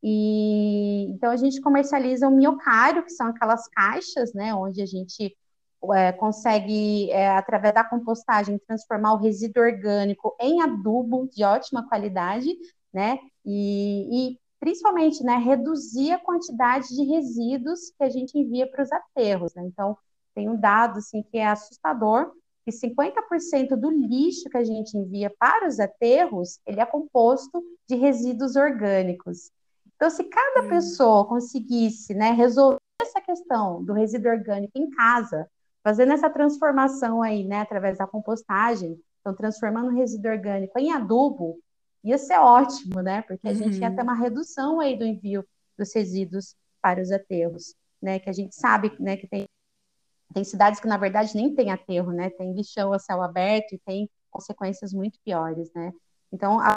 e 0.07 1.07
então 1.09 1.31
a 1.31 1.35
gente 1.35 1.59
comercializa 1.59 2.27
o 2.27 2.31
miocário, 2.31 3.03
que 3.03 3.09
são 3.09 3.25
aquelas 3.25 3.67
caixas, 3.69 4.35
né, 4.35 4.53
onde 4.53 4.79
a 4.79 4.85
gente 4.85 5.35
é, 5.95 6.11
consegue, 6.11 7.09
é, 7.09 7.29
através 7.29 7.73
da 7.73 7.83
compostagem, 7.83 8.61
transformar 8.67 9.13
o 9.13 9.17
resíduo 9.17 9.63
orgânico 9.63 10.35
em 10.39 10.61
adubo 10.61 11.27
de 11.33 11.43
ótima 11.43 11.89
qualidade, 11.89 12.55
né, 12.93 13.17
e, 13.43 14.33
e 14.33 14.39
principalmente, 14.59 15.23
né, 15.23 15.37
reduzir 15.37 16.11
a 16.11 16.19
quantidade 16.19 16.87
de 16.89 17.03
resíduos 17.03 17.89
que 17.97 18.03
a 18.03 18.09
gente 18.09 18.37
envia 18.37 18.69
para 18.69 18.83
os 18.83 18.91
aterros, 18.91 19.55
né, 19.55 19.63
então 19.65 19.97
tem 20.35 20.47
um 20.47 20.55
dado, 20.55 20.99
assim, 20.99 21.23
que 21.23 21.39
é 21.39 21.47
assustador, 21.47 22.31
que 22.63 22.71
50% 22.71 23.75
do 23.75 23.89
lixo 23.89 24.49
que 24.51 24.57
a 24.57 24.63
gente 24.63 24.95
envia 24.95 25.33
para 25.39 25.67
os 25.67 25.79
aterros, 25.79 26.59
ele 26.63 26.79
é 26.79 26.85
composto 26.85 27.63
de 27.89 27.95
resíduos 27.95 28.55
orgânicos. 28.55 29.49
Então, 29.95 30.09
se 30.09 30.23
cada 30.25 30.63
hum. 30.63 30.69
pessoa 30.69 31.25
conseguisse 31.25 32.13
né, 32.13 32.31
resolver 32.31 32.79
essa 33.01 33.21
questão 33.21 33.83
do 33.83 33.93
resíduo 33.93 34.31
orgânico 34.31 34.77
em 34.77 34.89
casa, 34.89 35.49
fazendo 35.83 36.13
essa 36.13 36.29
transformação 36.29 37.21
aí, 37.21 37.43
né, 37.43 37.61
através 37.61 37.97
da 37.97 38.07
compostagem, 38.07 38.99
então 39.19 39.33
transformando 39.35 39.87
o 39.87 39.95
resíduo 39.95 40.31
orgânico 40.31 40.77
em 40.79 40.91
adubo, 40.91 41.59
ia 42.03 42.17
ser 42.17 42.37
ótimo, 42.37 43.01
né? 43.01 43.23
Porque 43.23 43.47
a 43.47 43.51
uhum. 43.51 43.57
gente 43.57 43.79
ia 43.79 43.89
ter 43.89 43.97
uhum. 43.97 44.03
uma 44.03 44.13
redução 44.13 44.79
aí 44.79 44.95
do 44.95 45.03
envio 45.03 45.43
dos 45.77 45.93
resíduos 45.93 46.55
para 46.81 47.01
os 47.01 47.11
aterros, 47.11 47.75
né? 47.99 48.19
Que 48.19 48.29
a 48.29 48.33
gente 48.33 48.55
sabe, 48.55 48.95
né, 48.99 49.17
que 49.17 49.27
tem 49.27 49.45
tem 50.33 50.43
cidades 50.43 50.79
que 50.79 50.87
na 50.87 50.97
verdade 50.97 51.35
nem 51.35 51.53
tem 51.55 51.71
aterro, 51.71 52.11
né? 52.11 52.29
Tem 52.29 52.53
lixão 52.53 52.91
a 52.91 52.99
céu 52.99 53.21
aberto 53.21 53.73
e 53.73 53.79
tem 53.79 54.09
consequências 54.29 54.91
muito 54.91 55.19
piores, 55.23 55.71
né? 55.73 55.93
Então, 56.31 56.59
a 56.59 56.75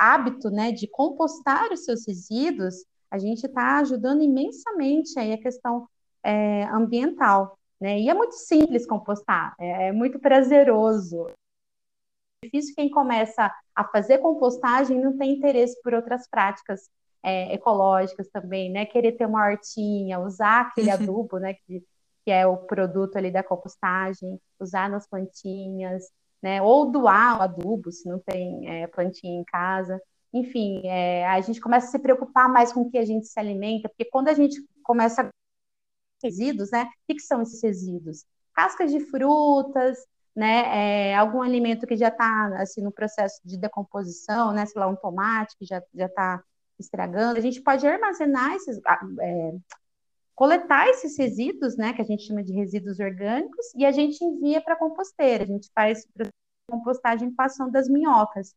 hábito 0.00 0.50
né, 0.50 0.72
de 0.72 0.88
compostar 0.88 1.70
os 1.70 1.84
seus 1.84 2.06
resíduos, 2.06 2.86
a 3.10 3.18
gente 3.18 3.44
está 3.44 3.78
ajudando 3.78 4.22
imensamente 4.22 5.18
aí 5.18 5.32
a 5.32 5.40
questão 5.40 5.86
é, 6.24 6.64
ambiental. 6.64 7.58
Né? 7.78 8.00
E 8.00 8.08
é 8.08 8.14
muito 8.14 8.34
simples 8.34 8.86
compostar, 8.86 9.54
é, 9.58 9.88
é 9.88 9.92
muito 9.92 10.18
prazeroso. 10.18 11.28
É 11.28 12.46
difícil 12.46 12.74
quem 12.74 12.90
começa 12.90 13.52
a 13.74 13.84
fazer 13.84 14.18
compostagem 14.18 14.98
não 15.00 15.16
tem 15.18 15.32
interesse 15.32 15.80
por 15.82 15.92
outras 15.92 16.26
práticas 16.28 16.88
é, 17.22 17.54
ecológicas 17.54 18.28
também, 18.30 18.70
né? 18.70 18.86
Querer 18.86 19.12
ter 19.12 19.26
uma 19.26 19.44
hortinha, 19.44 20.18
usar 20.18 20.62
aquele 20.62 20.90
adubo, 20.90 21.38
né? 21.38 21.54
Que, 21.54 21.84
que 22.24 22.30
é 22.30 22.46
o 22.46 22.56
produto 22.56 23.16
ali 23.16 23.30
da 23.30 23.42
compostagem, 23.42 24.40
usar 24.58 24.88
nas 24.88 25.06
plantinhas, 25.06 26.04
né? 26.42 26.62
Ou 26.62 26.90
doar 26.90 27.38
o 27.38 27.42
adubo, 27.42 27.92
se 27.92 28.08
não 28.08 28.18
tem 28.18 28.68
é, 28.68 28.86
plantinha 28.86 29.40
em 29.40 29.44
casa. 29.44 30.00
Enfim, 30.32 30.86
é, 30.86 31.26
a 31.26 31.40
gente 31.40 31.60
começa 31.60 31.88
a 31.88 31.90
se 31.90 31.98
preocupar 31.98 32.48
mais 32.48 32.72
com 32.72 32.82
o 32.82 32.90
que 32.90 32.98
a 32.98 33.04
gente 33.04 33.26
se 33.26 33.38
alimenta, 33.38 33.88
porque 33.88 34.04
quando 34.04 34.28
a 34.28 34.34
gente 34.34 34.62
começa 34.82 35.22
a 35.22 35.30
resíduos, 36.22 36.70
né? 36.70 36.84
O 36.84 37.14
que, 37.14 37.20
são 37.20 37.42
esses 37.42 37.62
resíduos? 37.62 38.24
Cascas 38.54 38.90
de 38.90 39.00
frutas, 39.00 39.98
né? 40.36 41.10
É, 41.10 41.16
algum 41.16 41.42
alimento 41.42 41.86
que 41.86 41.96
já 41.96 42.08
está 42.08 42.60
assim 42.60 42.82
no 42.82 42.92
processo 42.92 43.40
de 43.44 43.58
decomposição, 43.58 44.52
né? 44.52 44.66
Sei 44.66 44.80
lá, 44.80 44.86
um 44.88 44.96
tomate 44.96 45.56
que 45.58 45.64
já 45.66 45.82
já 45.94 46.06
está 46.06 46.42
estragando. 46.78 47.38
A 47.38 47.42
gente 47.42 47.60
pode 47.62 47.86
armazenar 47.86 48.54
esses, 48.54 48.78
é, 49.20 49.52
coletar 50.40 50.88
esses 50.88 51.18
resíduos, 51.18 51.76
né, 51.76 51.92
que 51.92 52.00
a 52.00 52.04
gente 52.04 52.26
chama 52.26 52.42
de 52.42 52.54
resíduos 52.54 52.98
orgânicos, 52.98 53.74
e 53.76 53.84
a 53.84 53.92
gente 53.92 54.24
envia 54.24 54.58
para 54.58 54.72
a 54.72 54.78
composteira. 54.78 55.44
A 55.44 55.46
gente 55.46 55.70
faz 55.74 56.08
compostagem 56.66 57.30
passando 57.30 57.70
das 57.70 57.90
minhocas. 57.90 58.54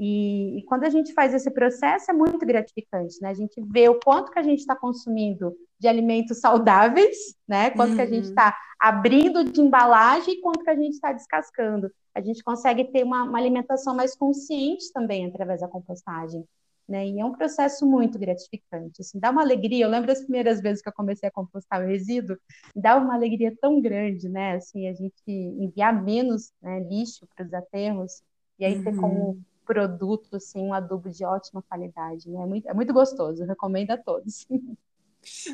E, 0.00 0.58
e, 0.58 0.62
quando 0.64 0.84
a 0.84 0.88
gente 0.88 1.12
faz 1.12 1.34
esse 1.34 1.50
processo 1.50 2.10
é 2.10 2.14
muito 2.14 2.38
gratificante, 2.46 3.20
né? 3.20 3.28
A 3.28 3.34
gente 3.34 3.60
vê 3.70 3.86
o 3.86 4.00
quanto 4.02 4.32
que 4.32 4.38
a 4.38 4.42
gente 4.42 4.60
está 4.60 4.74
consumindo 4.74 5.54
de 5.78 5.86
alimentos 5.86 6.40
saudáveis, 6.40 7.18
né? 7.46 7.68
Quanto 7.70 7.90
uhum. 7.90 7.96
que 7.96 8.02
a 8.02 8.06
gente 8.06 8.28
está 8.28 8.46
uhum. 8.46 8.88
abrindo 8.88 9.44
de 9.44 9.60
embalagem 9.60 10.34
e 10.34 10.40
quanto 10.40 10.64
que 10.64 10.70
a 10.70 10.74
gente 10.76 10.94
está 10.94 11.12
descascando. 11.12 11.90
A 12.14 12.22
gente 12.22 12.42
consegue 12.42 12.84
ter 12.84 13.04
uma, 13.04 13.24
uma 13.24 13.38
alimentação 13.38 13.94
mais 13.94 14.16
consciente 14.16 14.90
também 14.90 15.26
através 15.26 15.60
da 15.60 15.68
compostagem 15.68 16.46
né? 16.88 17.06
E 17.08 17.20
é 17.20 17.24
um 17.24 17.32
processo 17.32 17.86
muito 17.86 18.18
gratificante, 18.18 19.00
assim, 19.00 19.18
dá 19.18 19.30
uma 19.30 19.42
alegria. 19.42 19.84
Eu 19.84 19.90
lembro 19.90 20.06
das 20.06 20.22
primeiras 20.22 20.60
vezes 20.60 20.82
que 20.82 20.88
eu 20.88 20.92
comecei 20.92 21.28
a 21.28 21.32
compostar 21.32 21.82
o 21.82 21.86
resíduo, 21.86 22.38
dá 22.74 22.96
uma 22.96 23.14
alegria 23.14 23.54
tão 23.60 23.80
grande, 23.80 24.28
né? 24.28 24.54
Assim, 24.54 24.88
a 24.88 24.94
gente 24.94 25.20
enviar 25.26 26.02
menos 26.02 26.52
né, 26.62 26.80
lixo 26.80 27.26
para 27.34 27.44
os 27.44 27.52
aterros 27.52 28.22
e 28.58 28.64
aí 28.64 28.76
uhum. 28.76 28.84
ter 28.84 28.96
como 28.96 29.44
produto 29.64 30.36
assim 30.36 30.60
um 30.60 30.72
adubo 30.72 31.10
de 31.10 31.24
ótima 31.24 31.62
qualidade, 31.62 32.30
né? 32.30 32.42
É 32.42 32.46
muito, 32.46 32.68
é 32.68 32.74
muito 32.74 32.92
gostoso, 32.92 33.42
eu 33.42 33.46
recomendo 33.46 33.90
a 33.90 33.98
todos. 33.98 34.46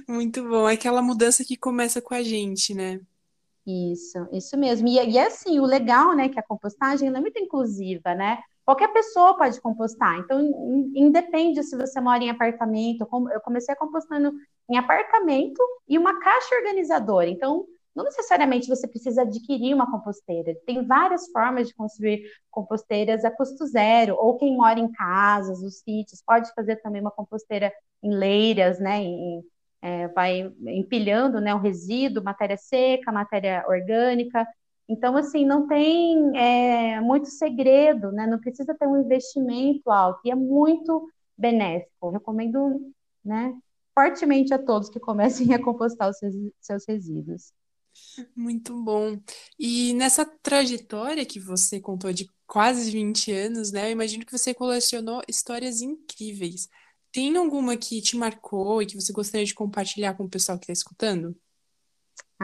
Muito 0.07 0.47
bom, 0.47 0.69
é 0.69 0.75
aquela 0.75 1.01
mudança 1.01 1.43
que 1.43 1.57
começa 1.57 2.03
com 2.03 2.13
a 2.13 2.23
gente, 2.23 2.75
né? 2.75 3.01
Isso, 3.67 4.19
isso 4.31 4.57
mesmo. 4.59 4.87
E, 4.87 4.97
e 4.97 5.19
assim, 5.19 5.59
o 5.61 5.65
legal, 5.65 6.15
né, 6.15 6.29
que 6.29 6.39
a 6.39 6.43
compostagem 6.43 7.09
é 7.09 7.21
muito 7.21 7.39
inclusiva, 7.39 8.15
né? 8.15 8.43
Qualquer 8.65 8.93
pessoa 8.93 9.37
pode 9.37 9.61
compostar, 9.61 10.19
então 10.19 10.41
independe 10.95 11.63
se 11.65 11.77
você 11.77 12.01
mora 12.01 12.23
em 12.23 12.31
apartamento. 12.31 13.07
Eu 13.33 13.41
comecei 13.41 13.75
compostando 13.75 14.33
em 14.71 14.77
apartamento 14.77 15.61
e 15.89 15.99
uma 15.99 16.21
caixa 16.21 16.55
organizadora. 16.55 17.29
Então, 17.29 17.67
não 17.95 18.05
necessariamente 18.05 18.69
você 18.69 18.87
precisa 18.89 19.23
adquirir 19.23 19.75
uma 19.75 19.91
composteira. 19.91 20.55
Tem 20.65 20.87
várias 20.87 21.29
formas 21.31 21.69
de 21.69 21.75
construir 21.75 22.23
composteiras 22.51 23.25
a 23.25 23.31
custo 23.31 23.67
zero, 23.67 24.17
ou 24.17 24.37
quem 24.39 24.57
mora 24.57 24.81
em 24.81 24.91
casas, 24.91 25.61
os 25.63 25.81
sítios, 25.81 26.23
pode 26.25 26.53
fazer 26.55 26.77
também 26.77 27.01
uma 27.01 27.11
composteira 27.11 27.73
em 28.03 28.15
leiras, 28.15 28.79
né? 28.79 29.03
Em, 29.03 29.43
é, 29.83 30.09
vai 30.09 30.53
empilhando 30.69 31.41
né, 31.41 31.53
o 31.53 31.59
resíduo, 31.59 32.23
matéria 32.23 32.57
seca, 32.57 33.11
matéria 33.11 33.65
orgânica, 33.69 34.47
então, 34.89 35.17
assim, 35.17 35.45
não 35.45 35.67
tem 35.67 36.37
é, 36.37 37.01
muito 37.01 37.29
segredo, 37.29 38.13
né? 38.13 38.27
Não 38.27 38.39
precisa 38.39 38.75
ter 38.75 38.87
um 38.87 39.01
investimento 39.01 39.91
alto 39.91 40.21
e 40.25 40.31
é 40.31 40.35
muito 40.35 41.09
benéfico. 41.37 41.91
Eu 42.03 42.11
recomendo, 42.11 42.93
né, 43.25 43.55
fortemente 43.95 44.53
a 44.53 44.59
todos 44.59 44.89
que 44.89 45.01
comecem 45.01 45.55
a 45.55 45.63
compostar 45.63 46.11
os 46.11 46.19
seus, 46.19 46.35
seus 46.61 46.85
resíduos. 46.87 47.53
Muito 48.35 48.83
bom. 48.83 49.21
E 49.59 49.93
nessa 49.95 50.25
trajetória 50.25 51.27
que 51.27 51.39
você 51.39 51.79
contou 51.79 52.13
de 52.13 52.27
quase 52.47 52.91
20 52.91 53.33
anos, 53.33 53.71
né? 53.71 53.89
Eu 53.89 53.93
imagino 53.93 54.25
que 54.25 54.37
você 54.37 54.55
colecionou 54.55 55.23
histórias 55.29 55.83
incríveis. 55.83 56.69
Tem 57.11 57.37
alguma 57.37 57.77
que 57.77 58.01
te 58.01 58.17
marcou 58.17 58.83
e 58.83 58.87
que 58.87 58.95
você 58.95 59.13
gostaria 59.13 59.47
de 59.47 59.55
compartilhar 59.55 60.15
com 60.15 60.25
o 60.25 60.31
pessoal 60.31 60.59
que 60.59 60.65
está 60.65 60.73
escutando? 60.73 61.37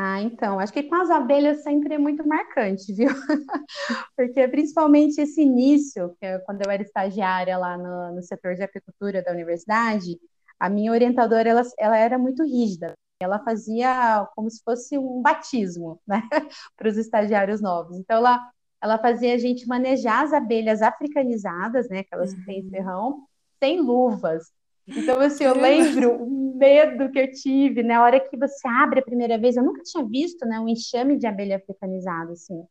Ah, 0.01 0.23
então, 0.23 0.61
acho 0.61 0.73
que 0.73 0.85
com 0.85 0.95
as 0.95 1.11
abelhas 1.11 1.65
sempre 1.65 1.95
é 1.95 1.99
muito 1.99 2.25
marcante, 2.27 2.93
viu? 2.93 3.09
Porque 4.17 4.47
principalmente 4.47 5.21
esse 5.21 5.43
início, 5.43 6.15
que 6.21 6.25
é 6.27 6.39
quando 6.39 6.63
eu 6.65 6.71
era 6.71 6.85
estagiária 6.85 7.59
lá 7.59 7.77
no, 7.77 8.15
no 8.15 8.23
setor 8.23 8.55
de 8.55 8.63
apicultura 8.63 9.25
da 9.25 9.33
universidade, 9.33 10.17
a 10.61 10.71
minha 10.71 10.93
orientadora, 10.93 11.49
ela, 11.49 11.63
ela 11.77 11.97
era 11.99 12.17
muito 12.17 12.45
rígida. 12.45 12.93
Ela 13.21 13.41
fazia 13.41 14.25
como 14.37 14.49
se 14.49 14.63
fosse 14.63 14.97
um 14.97 15.21
batismo, 15.21 16.01
né? 16.07 16.23
Para 16.77 16.89
os 16.89 16.97
estagiários 16.97 17.61
novos. 17.61 17.99
Então, 17.99 18.19
ela, 18.19 18.49
ela 18.81 18.99
fazia 18.99 19.35
a 19.35 19.39
gente 19.39 19.67
manejar 19.67 20.23
as 20.23 20.33
abelhas 20.33 20.81
africanizadas, 20.81 21.89
né? 21.89 22.01
Aquelas 22.01 22.33
que 22.33 22.45
têm 22.45 22.63
uhum. 22.63 22.71
ferrão, 22.71 23.27
sem 23.59 23.81
luvas. 23.81 24.45
Então, 24.89 25.21
assim, 25.21 25.45
eu 25.45 25.55
lembro 25.55 26.23
o 26.23 26.57
medo 26.57 27.11
que 27.11 27.19
eu 27.19 27.31
tive, 27.31 27.83
na 27.83 27.89
né? 27.89 28.01
hora 28.01 28.21
que 28.21 28.37
você 28.37 28.67
abre 28.67 29.01
a 29.01 29.05
primeira 29.05 29.39
vez, 29.39 29.57
eu 29.57 29.63
nunca 29.63 29.83
tinha 29.83 30.05
visto, 30.05 30.47
né, 30.47 30.59
um 30.59 30.69
enxame 30.69 31.17
de 31.19 31.27
abelha 31.27 31.57
africanizada, 31.57 32.33
assim. 32.33 32.65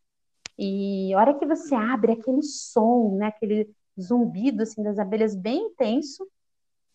E 0.57 1.13
a 1.13 1.19
hora 1.19 1.37
que 1.37 1.45
você 1.45 1.75
abre, 1.75 2.13
aquele 2.13 2.41
som, 2.41 3.15
né, 3.17 3.27
aquele 3.27 3.69
zumbido, 3.99 4.63
assim, 4.63 4.81
das 4.83 4.97
abelhas 4.97 5.35
bem 5.35 5.67
intenso, 5.67 6.27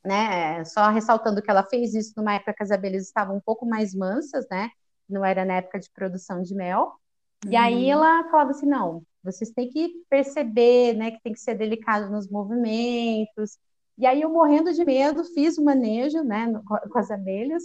né, 0.05 0.65
só 0.65 0.89
ressaltando 0.91 1.41
que 1.41 1.51
ela 1.51 1.63
fez 1.63 1.95
isso 1.95 2.13
numa 2.17 2.35
época 2.35 2.55
que 2.55 2.63
as 2.63 2.73
abelhas 2.73 3.05
estavam 3.05 3.37
um 3.37 3.41
pouco 3.41 3.65
mais 3.65 3.95
mansas, 3.95 4.45
né, 4.51 4.71
não 5.09 5.25
era 5.25 5.45
na 5.45 5.55
época 5.55 5.79
de 5.79 5.89
produção 5.91 6.43
de 6.43 6.55
mel, 6.55 6.95
e 7.47 7.57
aí 7.57 7.85
uhum. 7.85 7.93
ela 7.93 8.25
falava 8.31 8.51
assim, 8.51 8.67
não, 8.67 9.03
vocês 9.23 9.51
têm 9.51 9.69
que 9.69 10.05
perceber, 10.11 10.95
né, 10.95 11.13
que 11.13 11.23
tem 11.23 11.33
que 11.33 11.41
ser 11.41 11.55
delicado 11.55 12.11
nos 12.11 12.29
movimentos. 12.29 13.57
E 14.03 14.07
aí 14.07 14.21
eu 14.21 14.29
morrendo 14.29 14.73
de 14.73 14.85
medo 14.85 15.23
fiz 15.23 15.57
o 15.57 15.65
manejo, 15.65 16.25
né, 16.25 16.49
no, 16.49 16.65
com 16.65 16.99
as 16.99 17.09
abelhas. 17.09 17.63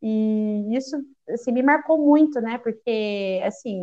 E 0.00 0.76
isso 0.76 0.96
assim 1.28 1.50
me 1.50 1.64
marcou 1.64 1.98
muito, 1.98 2.40
né? 2.40 2.58
Porque 2.58 3.42
assim, 3.44 3.80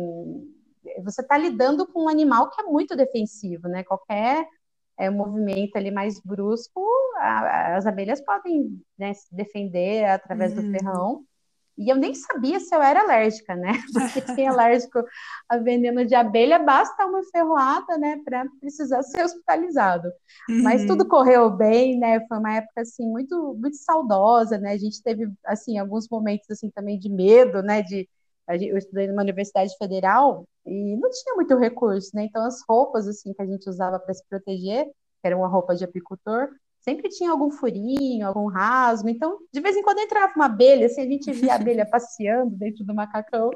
você 1.04 1.20
está 1.20 1.36
lidando 1.36 1.86
com 1.86 2.04
um 2.04 2.08
animal 2.08 2.48
que 2.48 2.62
é 2.62 2.64
muito 2.64 2.96
defensivo, 2.96 3.68
né? 3.68 3.84
Qualquer 3.84 4.48
é, 4.98 5.10
movimento 5.10 5.76
ali 5.76 5.90
mais 5.90 6.18
brusco, 6.18 6.82
a, 7.18 7.76
as 7.76 7.84
abelhas 7.84 8.22
podem 8.22 8.82
né, 8.98 9.12
se 9.12 9.32
defender 9.34 10.06
através 10.06 10.56
uhum. 10.56 10.62
do 10.62 10.78
ferrão. 10.78 11.24
E 11.78 11.88
eu 11.88 11.96
nem 11.96 12.12
sabia 12.12 12.58
se 12.58 12.74
eu 12.74 12.82
era 12.82 13.02
alérgica, 13.02 13.54
né? 13.54 13.72
Porque 13.94 14.34
quem 14.34 14.46
é 14.46 14.48
alérgico 14.48 15.04
a 15.48 15.56
veneno 15.58 16.04
de 16.04 16.14
abelha, 16.14 16.58
basta 16.58 17.06
uma 17.06 17.22
ferroada, 17.30 17.96
né, 17.96 18.20
para 18.24 18.44
precisar 18.60 19.02
ser 19.02 19.22
hospitalizado. 19.24 20.08
Uhum. 20.48 20.62
Mas 20.64 20.84
tudo 20.86 21.06
correu 21.06 21.48
bem, 21.50 21.96
né? 21.96 22.26
Foi 22.26 22.38
uma 22.38 22.56
época 22.56 22.80
assim 22.80 23.08
muito 23.08 23.54
muito 23.54 23.76
saudosa, 23.76 24.58
né? 24.58 24.72
A 24.72 24.78
gente 24.78 25.00
teve 25.02 25.30
assim 25.44 25.78
alguns 25.78 26.08
momentos 26.08 26.50
assim 26.50 26.68
também 26.70 26.98
de 26.98 27.08
medo, 27.08 27.62
né, 27.62 27.80
de 27.82 28.08
eu 28.50 28.78
estudei 28.78 29.06
numa 29.06 29.22
universidade 29.22 29.76
federal 29.76 30.44
e 30.64 30.96
não 30.96 31.10
tinha 31.10 31.34
muito 31.34 31.56
recurso, 31.56 32.10
né? 32.14 32.24
Então 32.24 32.44
as 32.44 32.62
roupas 32.68 33.06
assim 33.06 33.32
que 33.34 33.42
a 33.42 33.46
gente 33.46 33.68
usava 33.68 33.98
para 33.98 34.14
se 34.14 34.24
proteger, 34.28 34.86
que 34.86 35.26
era 35.26 35.36
uma 35.36 35.48
roupa 35.48 35.76
de 35.76 35.84
apicultor, 35.84 36.48
sempre 36.88 37.10
tinha 37.10 37.30
algum 37.30 37.50
furinho, 37.50 38.26
algum 38.26 38.46
rasgo. 38.46 39.10
Então, 39.10 39.38
de 39.52 39.60
vez 39.60 39.76
em 39.76 39.82
quando 39.82 39.98
entrava 39.98 40.32
uma 40.34 40.46
abelha, 40.46 40.86
assim, 40.86 41.02
a 41.02 41.04
gente 41.04 41.30
via 41.32 41.52
a 41.52 41.56
abelha 41.56 41.84
passeando 41.90 42.56
dentro 42.56 42.82
do 42.84 42.94
macacão, 42.94 43.50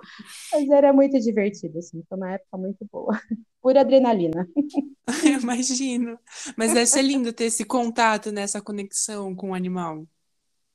mas 0.53 0.69
era 0.69 0.93
muito 0.93 1.19
divertido, 1.19 1.79
assim, 1.79 2.03
foi 2.07 2.19
uma 2.19 2.33
época 2.33 2.59
muito 2.59 2.87
boa. 2.93 3.19
Pura 3.63 3.81
adrenalina. 3.81 4.47
Eu 5.25 5.41
imagino. 5.41 6.19
Mas 6.57 6.75
deve 6.75 6.87
ser 6.87 7.03
lindo 7.03 7.33
ter 7.33 7.45
esse 7.45 7.65
contato, 7.65 8.31
nessa 8.31 8.59
né, 8.59 8.65
conexão 8.65 9.35
com 9.35 9.51
o 9.51 9.55
animal. 9.55 10.05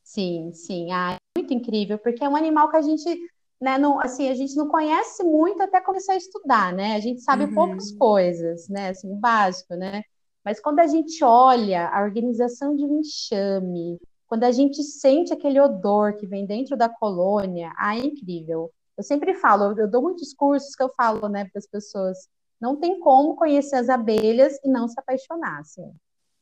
Sim, 0.03 0.51
sim. 0.53 0.91
Ah, 0.91 1.15
é 1.15 1.39
muito 1.39 1.53
incrível, 1.53 1.99
porque 1.99 2.23
é 2.23 2.29
um 2.29 2.35
animal 2.35 2.71
que 2.71 2.77
a 2.77 2.81
gente 2.81 3.19
né, 3.59 3.77
não, 3.77 3.99
assim, 3.99 4.29
a 4.29 4.35
gente 4.35 4.55
não 4.55 4.67
conhece 4.67 5.23
muito 5.23 5.61
até 5.63 5.81
começar 5.81 6.13
a 6.13 6.17
estudar, 6.17 6.71
né? 6.73 6.95
A 6.95 6.99
gente 6.99 7.21
sabe 7.21 7.45
uhum. 7.45 7.53
poucas 7.53 7.91
coisas, 7.91 8.69
né? 8.69 8.89
Assim, 8.89 9.11
o 9.11 9.15
básico, 9.15 9.75
né? 9.75 10.03
Mas 10.47 10.61
quando 10.61 10.79
a 10.79 10.87
gente 10.87 11.21
olha 11.25 11.89
a 11.89 12.01
organização 12.01 12.73
de 12.73 12.85
um 12.85 13.01
enxame, 13.01 13.99
quando 14.25 14.45
a 14.45 14.51
gente 14.53 14.81
sente 14.81 15.33
aquele 15.33 15.59
odor 15.59 16.15
que 16.15 16.25
vem 16.25 16.45
dentro 16.45 16.77
da 16.77 16.87
colônia, 16.87 17.73
ah, 17.75 17.97
é 17.97 17.99
incrível. 17.99 18.71
Eu 18.97 19.03
sempre 19.03 19.33
falo, 19.33 19.77
eu 19.77 19.91
dou 19.91 20.01
muitos 20.01 20.33
cursos 20.33 20.73
que 20.73 20.81
eu 20.81 20.89
falo, 20.95 21.27
né, 21.27 21.43
para 21.51 21.59
as 21.59 21.67
pessoas, 21.67 22.29
não 22.61 22.77
tem 22.77 22.97
como 23.01 23.35
conhecer 23.35 23.75
as 23.75 23.89
abelhas 23.89 24.57
e 24.63 24.69
não 24.69 24.87
se 24.87 24.97
apaixonar, 24.97 25.59
assim. 25.59 25.93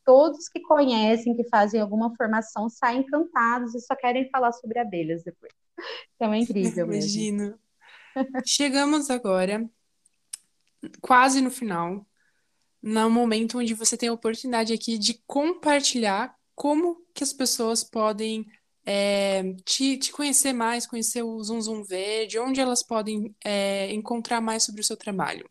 Todos 0.06 0.48
que 0.50 0.60
conhecem, 0.60 1.36
que 1.36 1.50
fazem 1.50 1.82
alguma 1.82 2.16
formação, 2.16 2.70
saem 2.70 3.00
encantados 3.00 3.74
e 3.74 3.80
só 3.80 3.96
querem 3.96 4.30
falar 4.30 4.52
sobre 4.52 4.78
abelhas 4.78 5.24
depois. 5.24 5.52
Então 6.16 6.32
é 6.32 6.38
incrível 6.38 6.86
mesmo. 6.86 7.58
Chegamos 8.46 9.10
agora 9.10 9.68
quase 11.02 11.42
no 11.42 11.50
final 11.50 12.06
no 12.86 13.10
momento 13.10 13.58
onde 13.58 13.74
você 13.74 13.98
tem 13.98 14.10
a 14.10 14.14
oportunidade 14.14 14.72
aqui 14.72 15.00
de 15.00 15.20
compartilhar 15.26 16.36
como 16.54 17.04
que 17.16 17.24
as 17.24 17.34
pessoas 17.34 17.84
podem 17.84 18.46
é, 18.86 19.56
te, 19.66 19.98
te 19.98 20.12
conhecer 20.12 20.54
mais, 20.54 20.86
conhecer 20.86 21.24
o 21.24 21.44
Zoom 21.44 21.60
Zoom 21.60 21.84
Verde, 21.84 22.38
onde 22.38 22.62
elas 22.62 22.84
podem 22.84 23.36
é, 23.44 23.92
encontrar 23.92 24.40
mais 24.40 24.62
sobre 24.62 24.82
o 24.82 24.84
seu 24.84 24.96
trabalho. 24.96 25.50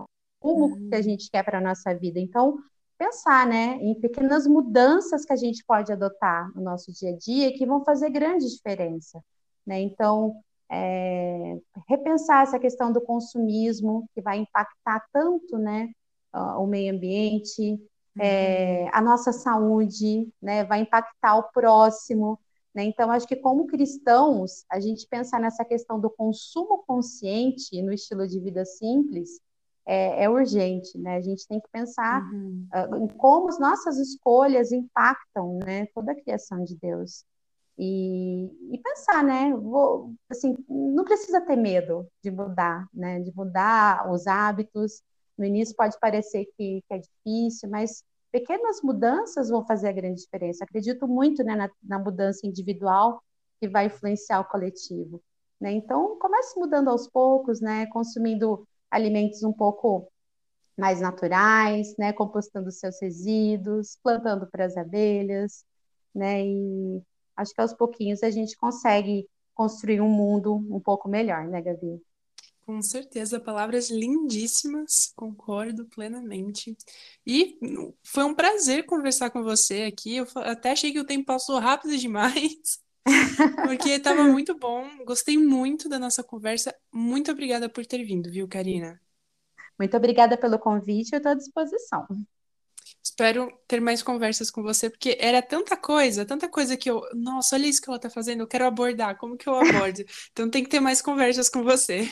Rumo 0.44 0.76
uhum. 0.76 0.90
que 0.90 0.96
a 0.96 1.02
gente 1.02 1.30
quer 1.32 1.44
para 1.44 1.60
a 1.60 1.62
nossa 1.62 1.94
vida. 1.94 2.20
Então, 2.20 2.58
pensar, 2.98 3.48
né, 3.48 3.78
em 3.82 4.00
pequenas 4.00 4.46
mudanças 4.46 5.26
que 5.26 5.34
a 5.34 5.38
gente 5.38 5.64
pode 5.66 5.92
adotar 5.92 6.52
no 6.56 6.62
nosso 6.62 6.92
dia 6.92 7.12
a 7.12 7.18
dia 7.18 7.54
que 7.54 7.66
vão 7.66 7.84
fazer 7.84 8.10
grande 8.10 8.50
diferença, 8.50 9.24
né? 9.66 9.80
Então, 9.82 10.36
é, 10.72 11.58
repensar 11.88 12.44
essa 12.44 12.60
questão 12.60 12.92
do 12.92 13.02
consumismo 13.02 14.08
que 14.14 14.22
vai 14.22 14.40
impactar 14.40 15.04
tanto, 15.12 15.58
né, 15.58 15.90
o 16.58 16.66
meio 16.66 16.96
ambiente, 16.96 17.80
é, 18.20 18.84
uhum. 18.84 18.90
a 18.94 19.02
nossa 19.02 19.32
saúde, 19.32 20.28
né, 20.42 20.64
vai 20.64 20.82
impactar 20.82 21.38
o 21.38 21.44
próximo, 21.52 22.40
né? 22.74 22.84
Então, 22.84 23.12
acho 23.12 23.28
que 23.28 23.36
como 23.36 23.68
cristãos, 23.68 24.66
a 24.70 24.80
gente 24.80 25.08
pensar 25.08 25.40
nessa 25.40 25.64
questão 25.64 26.00
do 26.00 26.10
consumo 26.10 26.84
consciente 26.88 27.82
no 27.84 27.94
estilo 27.94 28.28
de 28.28 28.40
vida 28.40 28.66
simples 28.66 29.40
é, 29.86 30.24
é, 30.24 30.30
urgente, 30.30 30.98
né? 30.98 31.18
A 31.18 31.22
gente 31.22 31.48
tem 31.48 31.60
que 31.60 31.68
pensar 31.72 32.22
uhum. 32.32 32.68
uh, 32.74 32.96
em 33.04 33.08
como 33.08 33.50
as 33.50 33.60
nossas 33.60 33.98
escolhas 33.98 34.72
impactam, 34.72 35.60
né, 35.64 35.88
toda 35.88 36.14
a 36.14 36.16
criação 36.16 36.64
de 36.64 36.76
Deus. 36.78 37.26
E, 37.78 38.46
e 38.72 38.78
pensar, 38.80 39.24
né? 39.24 39.52
Vou, 39.54 40.14
assim, 40.30 40.56
não 40.70 41.04
precisa 41.04 41.42
ter 41.42 41.56
medo 41.56 42.08
de 42.24 42.32
mudar, 42.32 42.88
né? 42.94 43.20
De 43.20 43.36
mudar 43.36 44.12
os 44.12 44.28
hábitos. 44.28 45.02
No 45.38 45.44
início 45.46 45.76
pode 45.76 46.00
parecer 46.00 46.46
que, 46.56 46.84
que 46.88 46.94
é 46.94 47.00
difícil, 47.00 47.70
mas 47.70 48.04
pequenas 48.32 48.82
mudanças 48.84 49.50
vão 49.50 49.66
fazer 49.66 49.90
a 49.90 49.92
grande 49.92 50.22
diferença. 50.22 50.64
Acredito 50.64 51.08
muito 51.08 51.44
né, 51.44 51.56
na, 51.56 51.70
na 51.84 52.00
mudança 52.00 52.46
individual 52.46 53.22
que 53.60 53.68
vai 53.68 53.88
influenciar 53.88 54.40
o 54.40 54.46
coletivo. 54.46 55.22
Né? 55.60 55.72
Então, 55.72 56.18
comece 56.20 56.60
mudando 56.60 56.90
aos 56.90 57.08
poucos, 57.08 57.62
né? 57.62 57.86
Consumindo 57.88 58.68
alimentos 58.94 59.44
um 59.44 59.52
pouco 59.52 60.08
mais 60.78 61.02
naturais, 61.02 61.96
né, 61.98 62.14
compostando 62.14 62.72
seus 62.72 63.02
resíduos, 63.02 63.98
plantando 64.02 64.48
para 64.48 64.66
as 64.66 64.78
abelhas, 64.78 65.64
né, 66.14 66.46
e 66.46 67.02
acho 67.36 67.54
que 67.54 67.62
aos 67.62 67.74
pouquinhos 67.74 68.24
a 68.24 68.32
gente 68.32 68.56
consegue 68.58 69.28
construir 69.54 70.02
um 70.02 70.10
mundo 70.10 70.56
um 70.56 70.80
pouco 70.80 71.08
melhor, 71.08 71.46
né, 71.48 71.62
Gabi? 71.62 72.02
Com 72.66 72.82
certeza, 72.82 73.42
palavras 73.42 73.90
lindíssimas, 73.90 75.12
concordo 75.18 75.86
plenamente. 75.86 76.78
E 77.28 77.60
foi 78.04 78.24
um 78.24 78.34
prazer 78.34 78.86
conversar 78.86 79.30
com 79.32 79.44
você 79.44 79.84
aqui. 79.84 80.16
Eu 80.16 80.28
até 80.36 80.72
achei 80.72 80.94
que 80.94 81.00
o 81.00 81.06
tempo 81.06 81.26
passou 81.26 81.60
rápido 81.60 81.98
demais. 81.98 82.82
Porque 83.66 83.90
estava 83.90 84.24
muito 84.24 84.58
bom. 84.58 84.88
Gostei 85.06 85.38
muito 85.38 85.90
da 85.90 86.00
nossa 86.00 86.24
conversa. 86.24 86.76
Muito 86.92 87.32
obrigada 87.32 87.68
por 87.68 87.86
ter 87.86 88.04
vindo, 88.04 88.30
viu, 88.30 88.48
Karina? 88.48 89.00
Muito 89.78 89.98
obrigada 89.98 90.38
pelo 90.38 90.60
convite, 90.60 91.14
eu 91.14 91.18
estou 91.18 91.32
à 91.32 91.36
disposição. 91.36 92.08
Espero 93.02 93.52
ter 93.68 93.82
mais 93.82 94.02
conversas 94.02 94.50
com 94.50 94.64
você, 94.64 94.90
porque 94.90 95.18
era 95.20 95.42
tanta 95.42 95.76
coisa, 95.76 96.26
tanta 96.26 96.48
coisa 96.48 96.78
que 96.78 96.90
eu. 96.90 97.02
Nossa, 97.14 97.56
olha 97.56 97.68
isso 97.68 97.82
que 97.82 97.90
ela 97.90 97.98
está 97.98 98.10
fazendo, 98.10 98.42
eu 98.42 98.48
quero 98.48 98.66
abordar, 98.66 99.18
como 99.18 99.38
que 99.38 99.48
eu 99.48 99.56
abordo? 99.56 100.04
então 100.32 100.50
tem 100.50 100.64
que 100.64 100.70
ter 100.70 100.80
mais 100.80 101.02
conversas 101.02 101.50
com 101.50 101.64
você. 101.64 102.08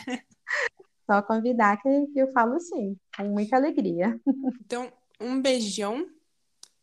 Só 1.10 1.22
convidar 1.22 1.82
que 1.82 1.88
eu 2.16 2.32
falo 2.32 2.60
sim, 2.60 2.98
com 3.16 3.24
muita 3.24 3.56
alegria. 3.56 4.20
Então, 4.66 4.92
um 5.20 5.42
beijão 5.42 6.08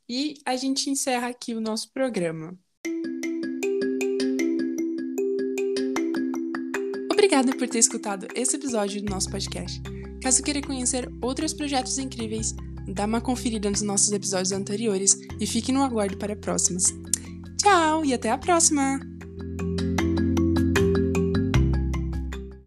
e 0.08 0.34
a 0.44 0.56
gente 0.56 0.88
encerra 0.88 1.28
aqui 1.28 1.54
o 1.54 1.60
nosso 1.60 1.92
programa. 1.92 2.58
Obrigada 7.38 7.56
por 7.56 7.68
ter 7.68 7.78
escutado 7.78 8.26
esse 8.34 8.56
episódio 8.56 9.00
do 9.00 9.10
nosso 9.10 9.30
podcast. 9.30 9.80
Caso 10.20 10.42
queira 10.42 10.60
conhecer 10.60 11.08
outros 11.22 11.54
projetos 11.54 11.96
incríveis, 11.96 12.52
dá 12.88 13.04
uma 13.04 13.20
conferida 13.20 13.70
nos 13.70 13.80
nossos 13.80 14.10
episódios 14.10 14.50
anteriores 14.50 15.16
e 15.38 15.46
fique 15.46 15.70
no 15.70 15.84
aguardo 15.84 16.16
para 16.16 16.34
próximos. 16.34 16.86
Tchau 17.56 18.04
e 18.04 18.12
até 18.12 18.32
a 18.32 18.38
próxima! 18.38 19.17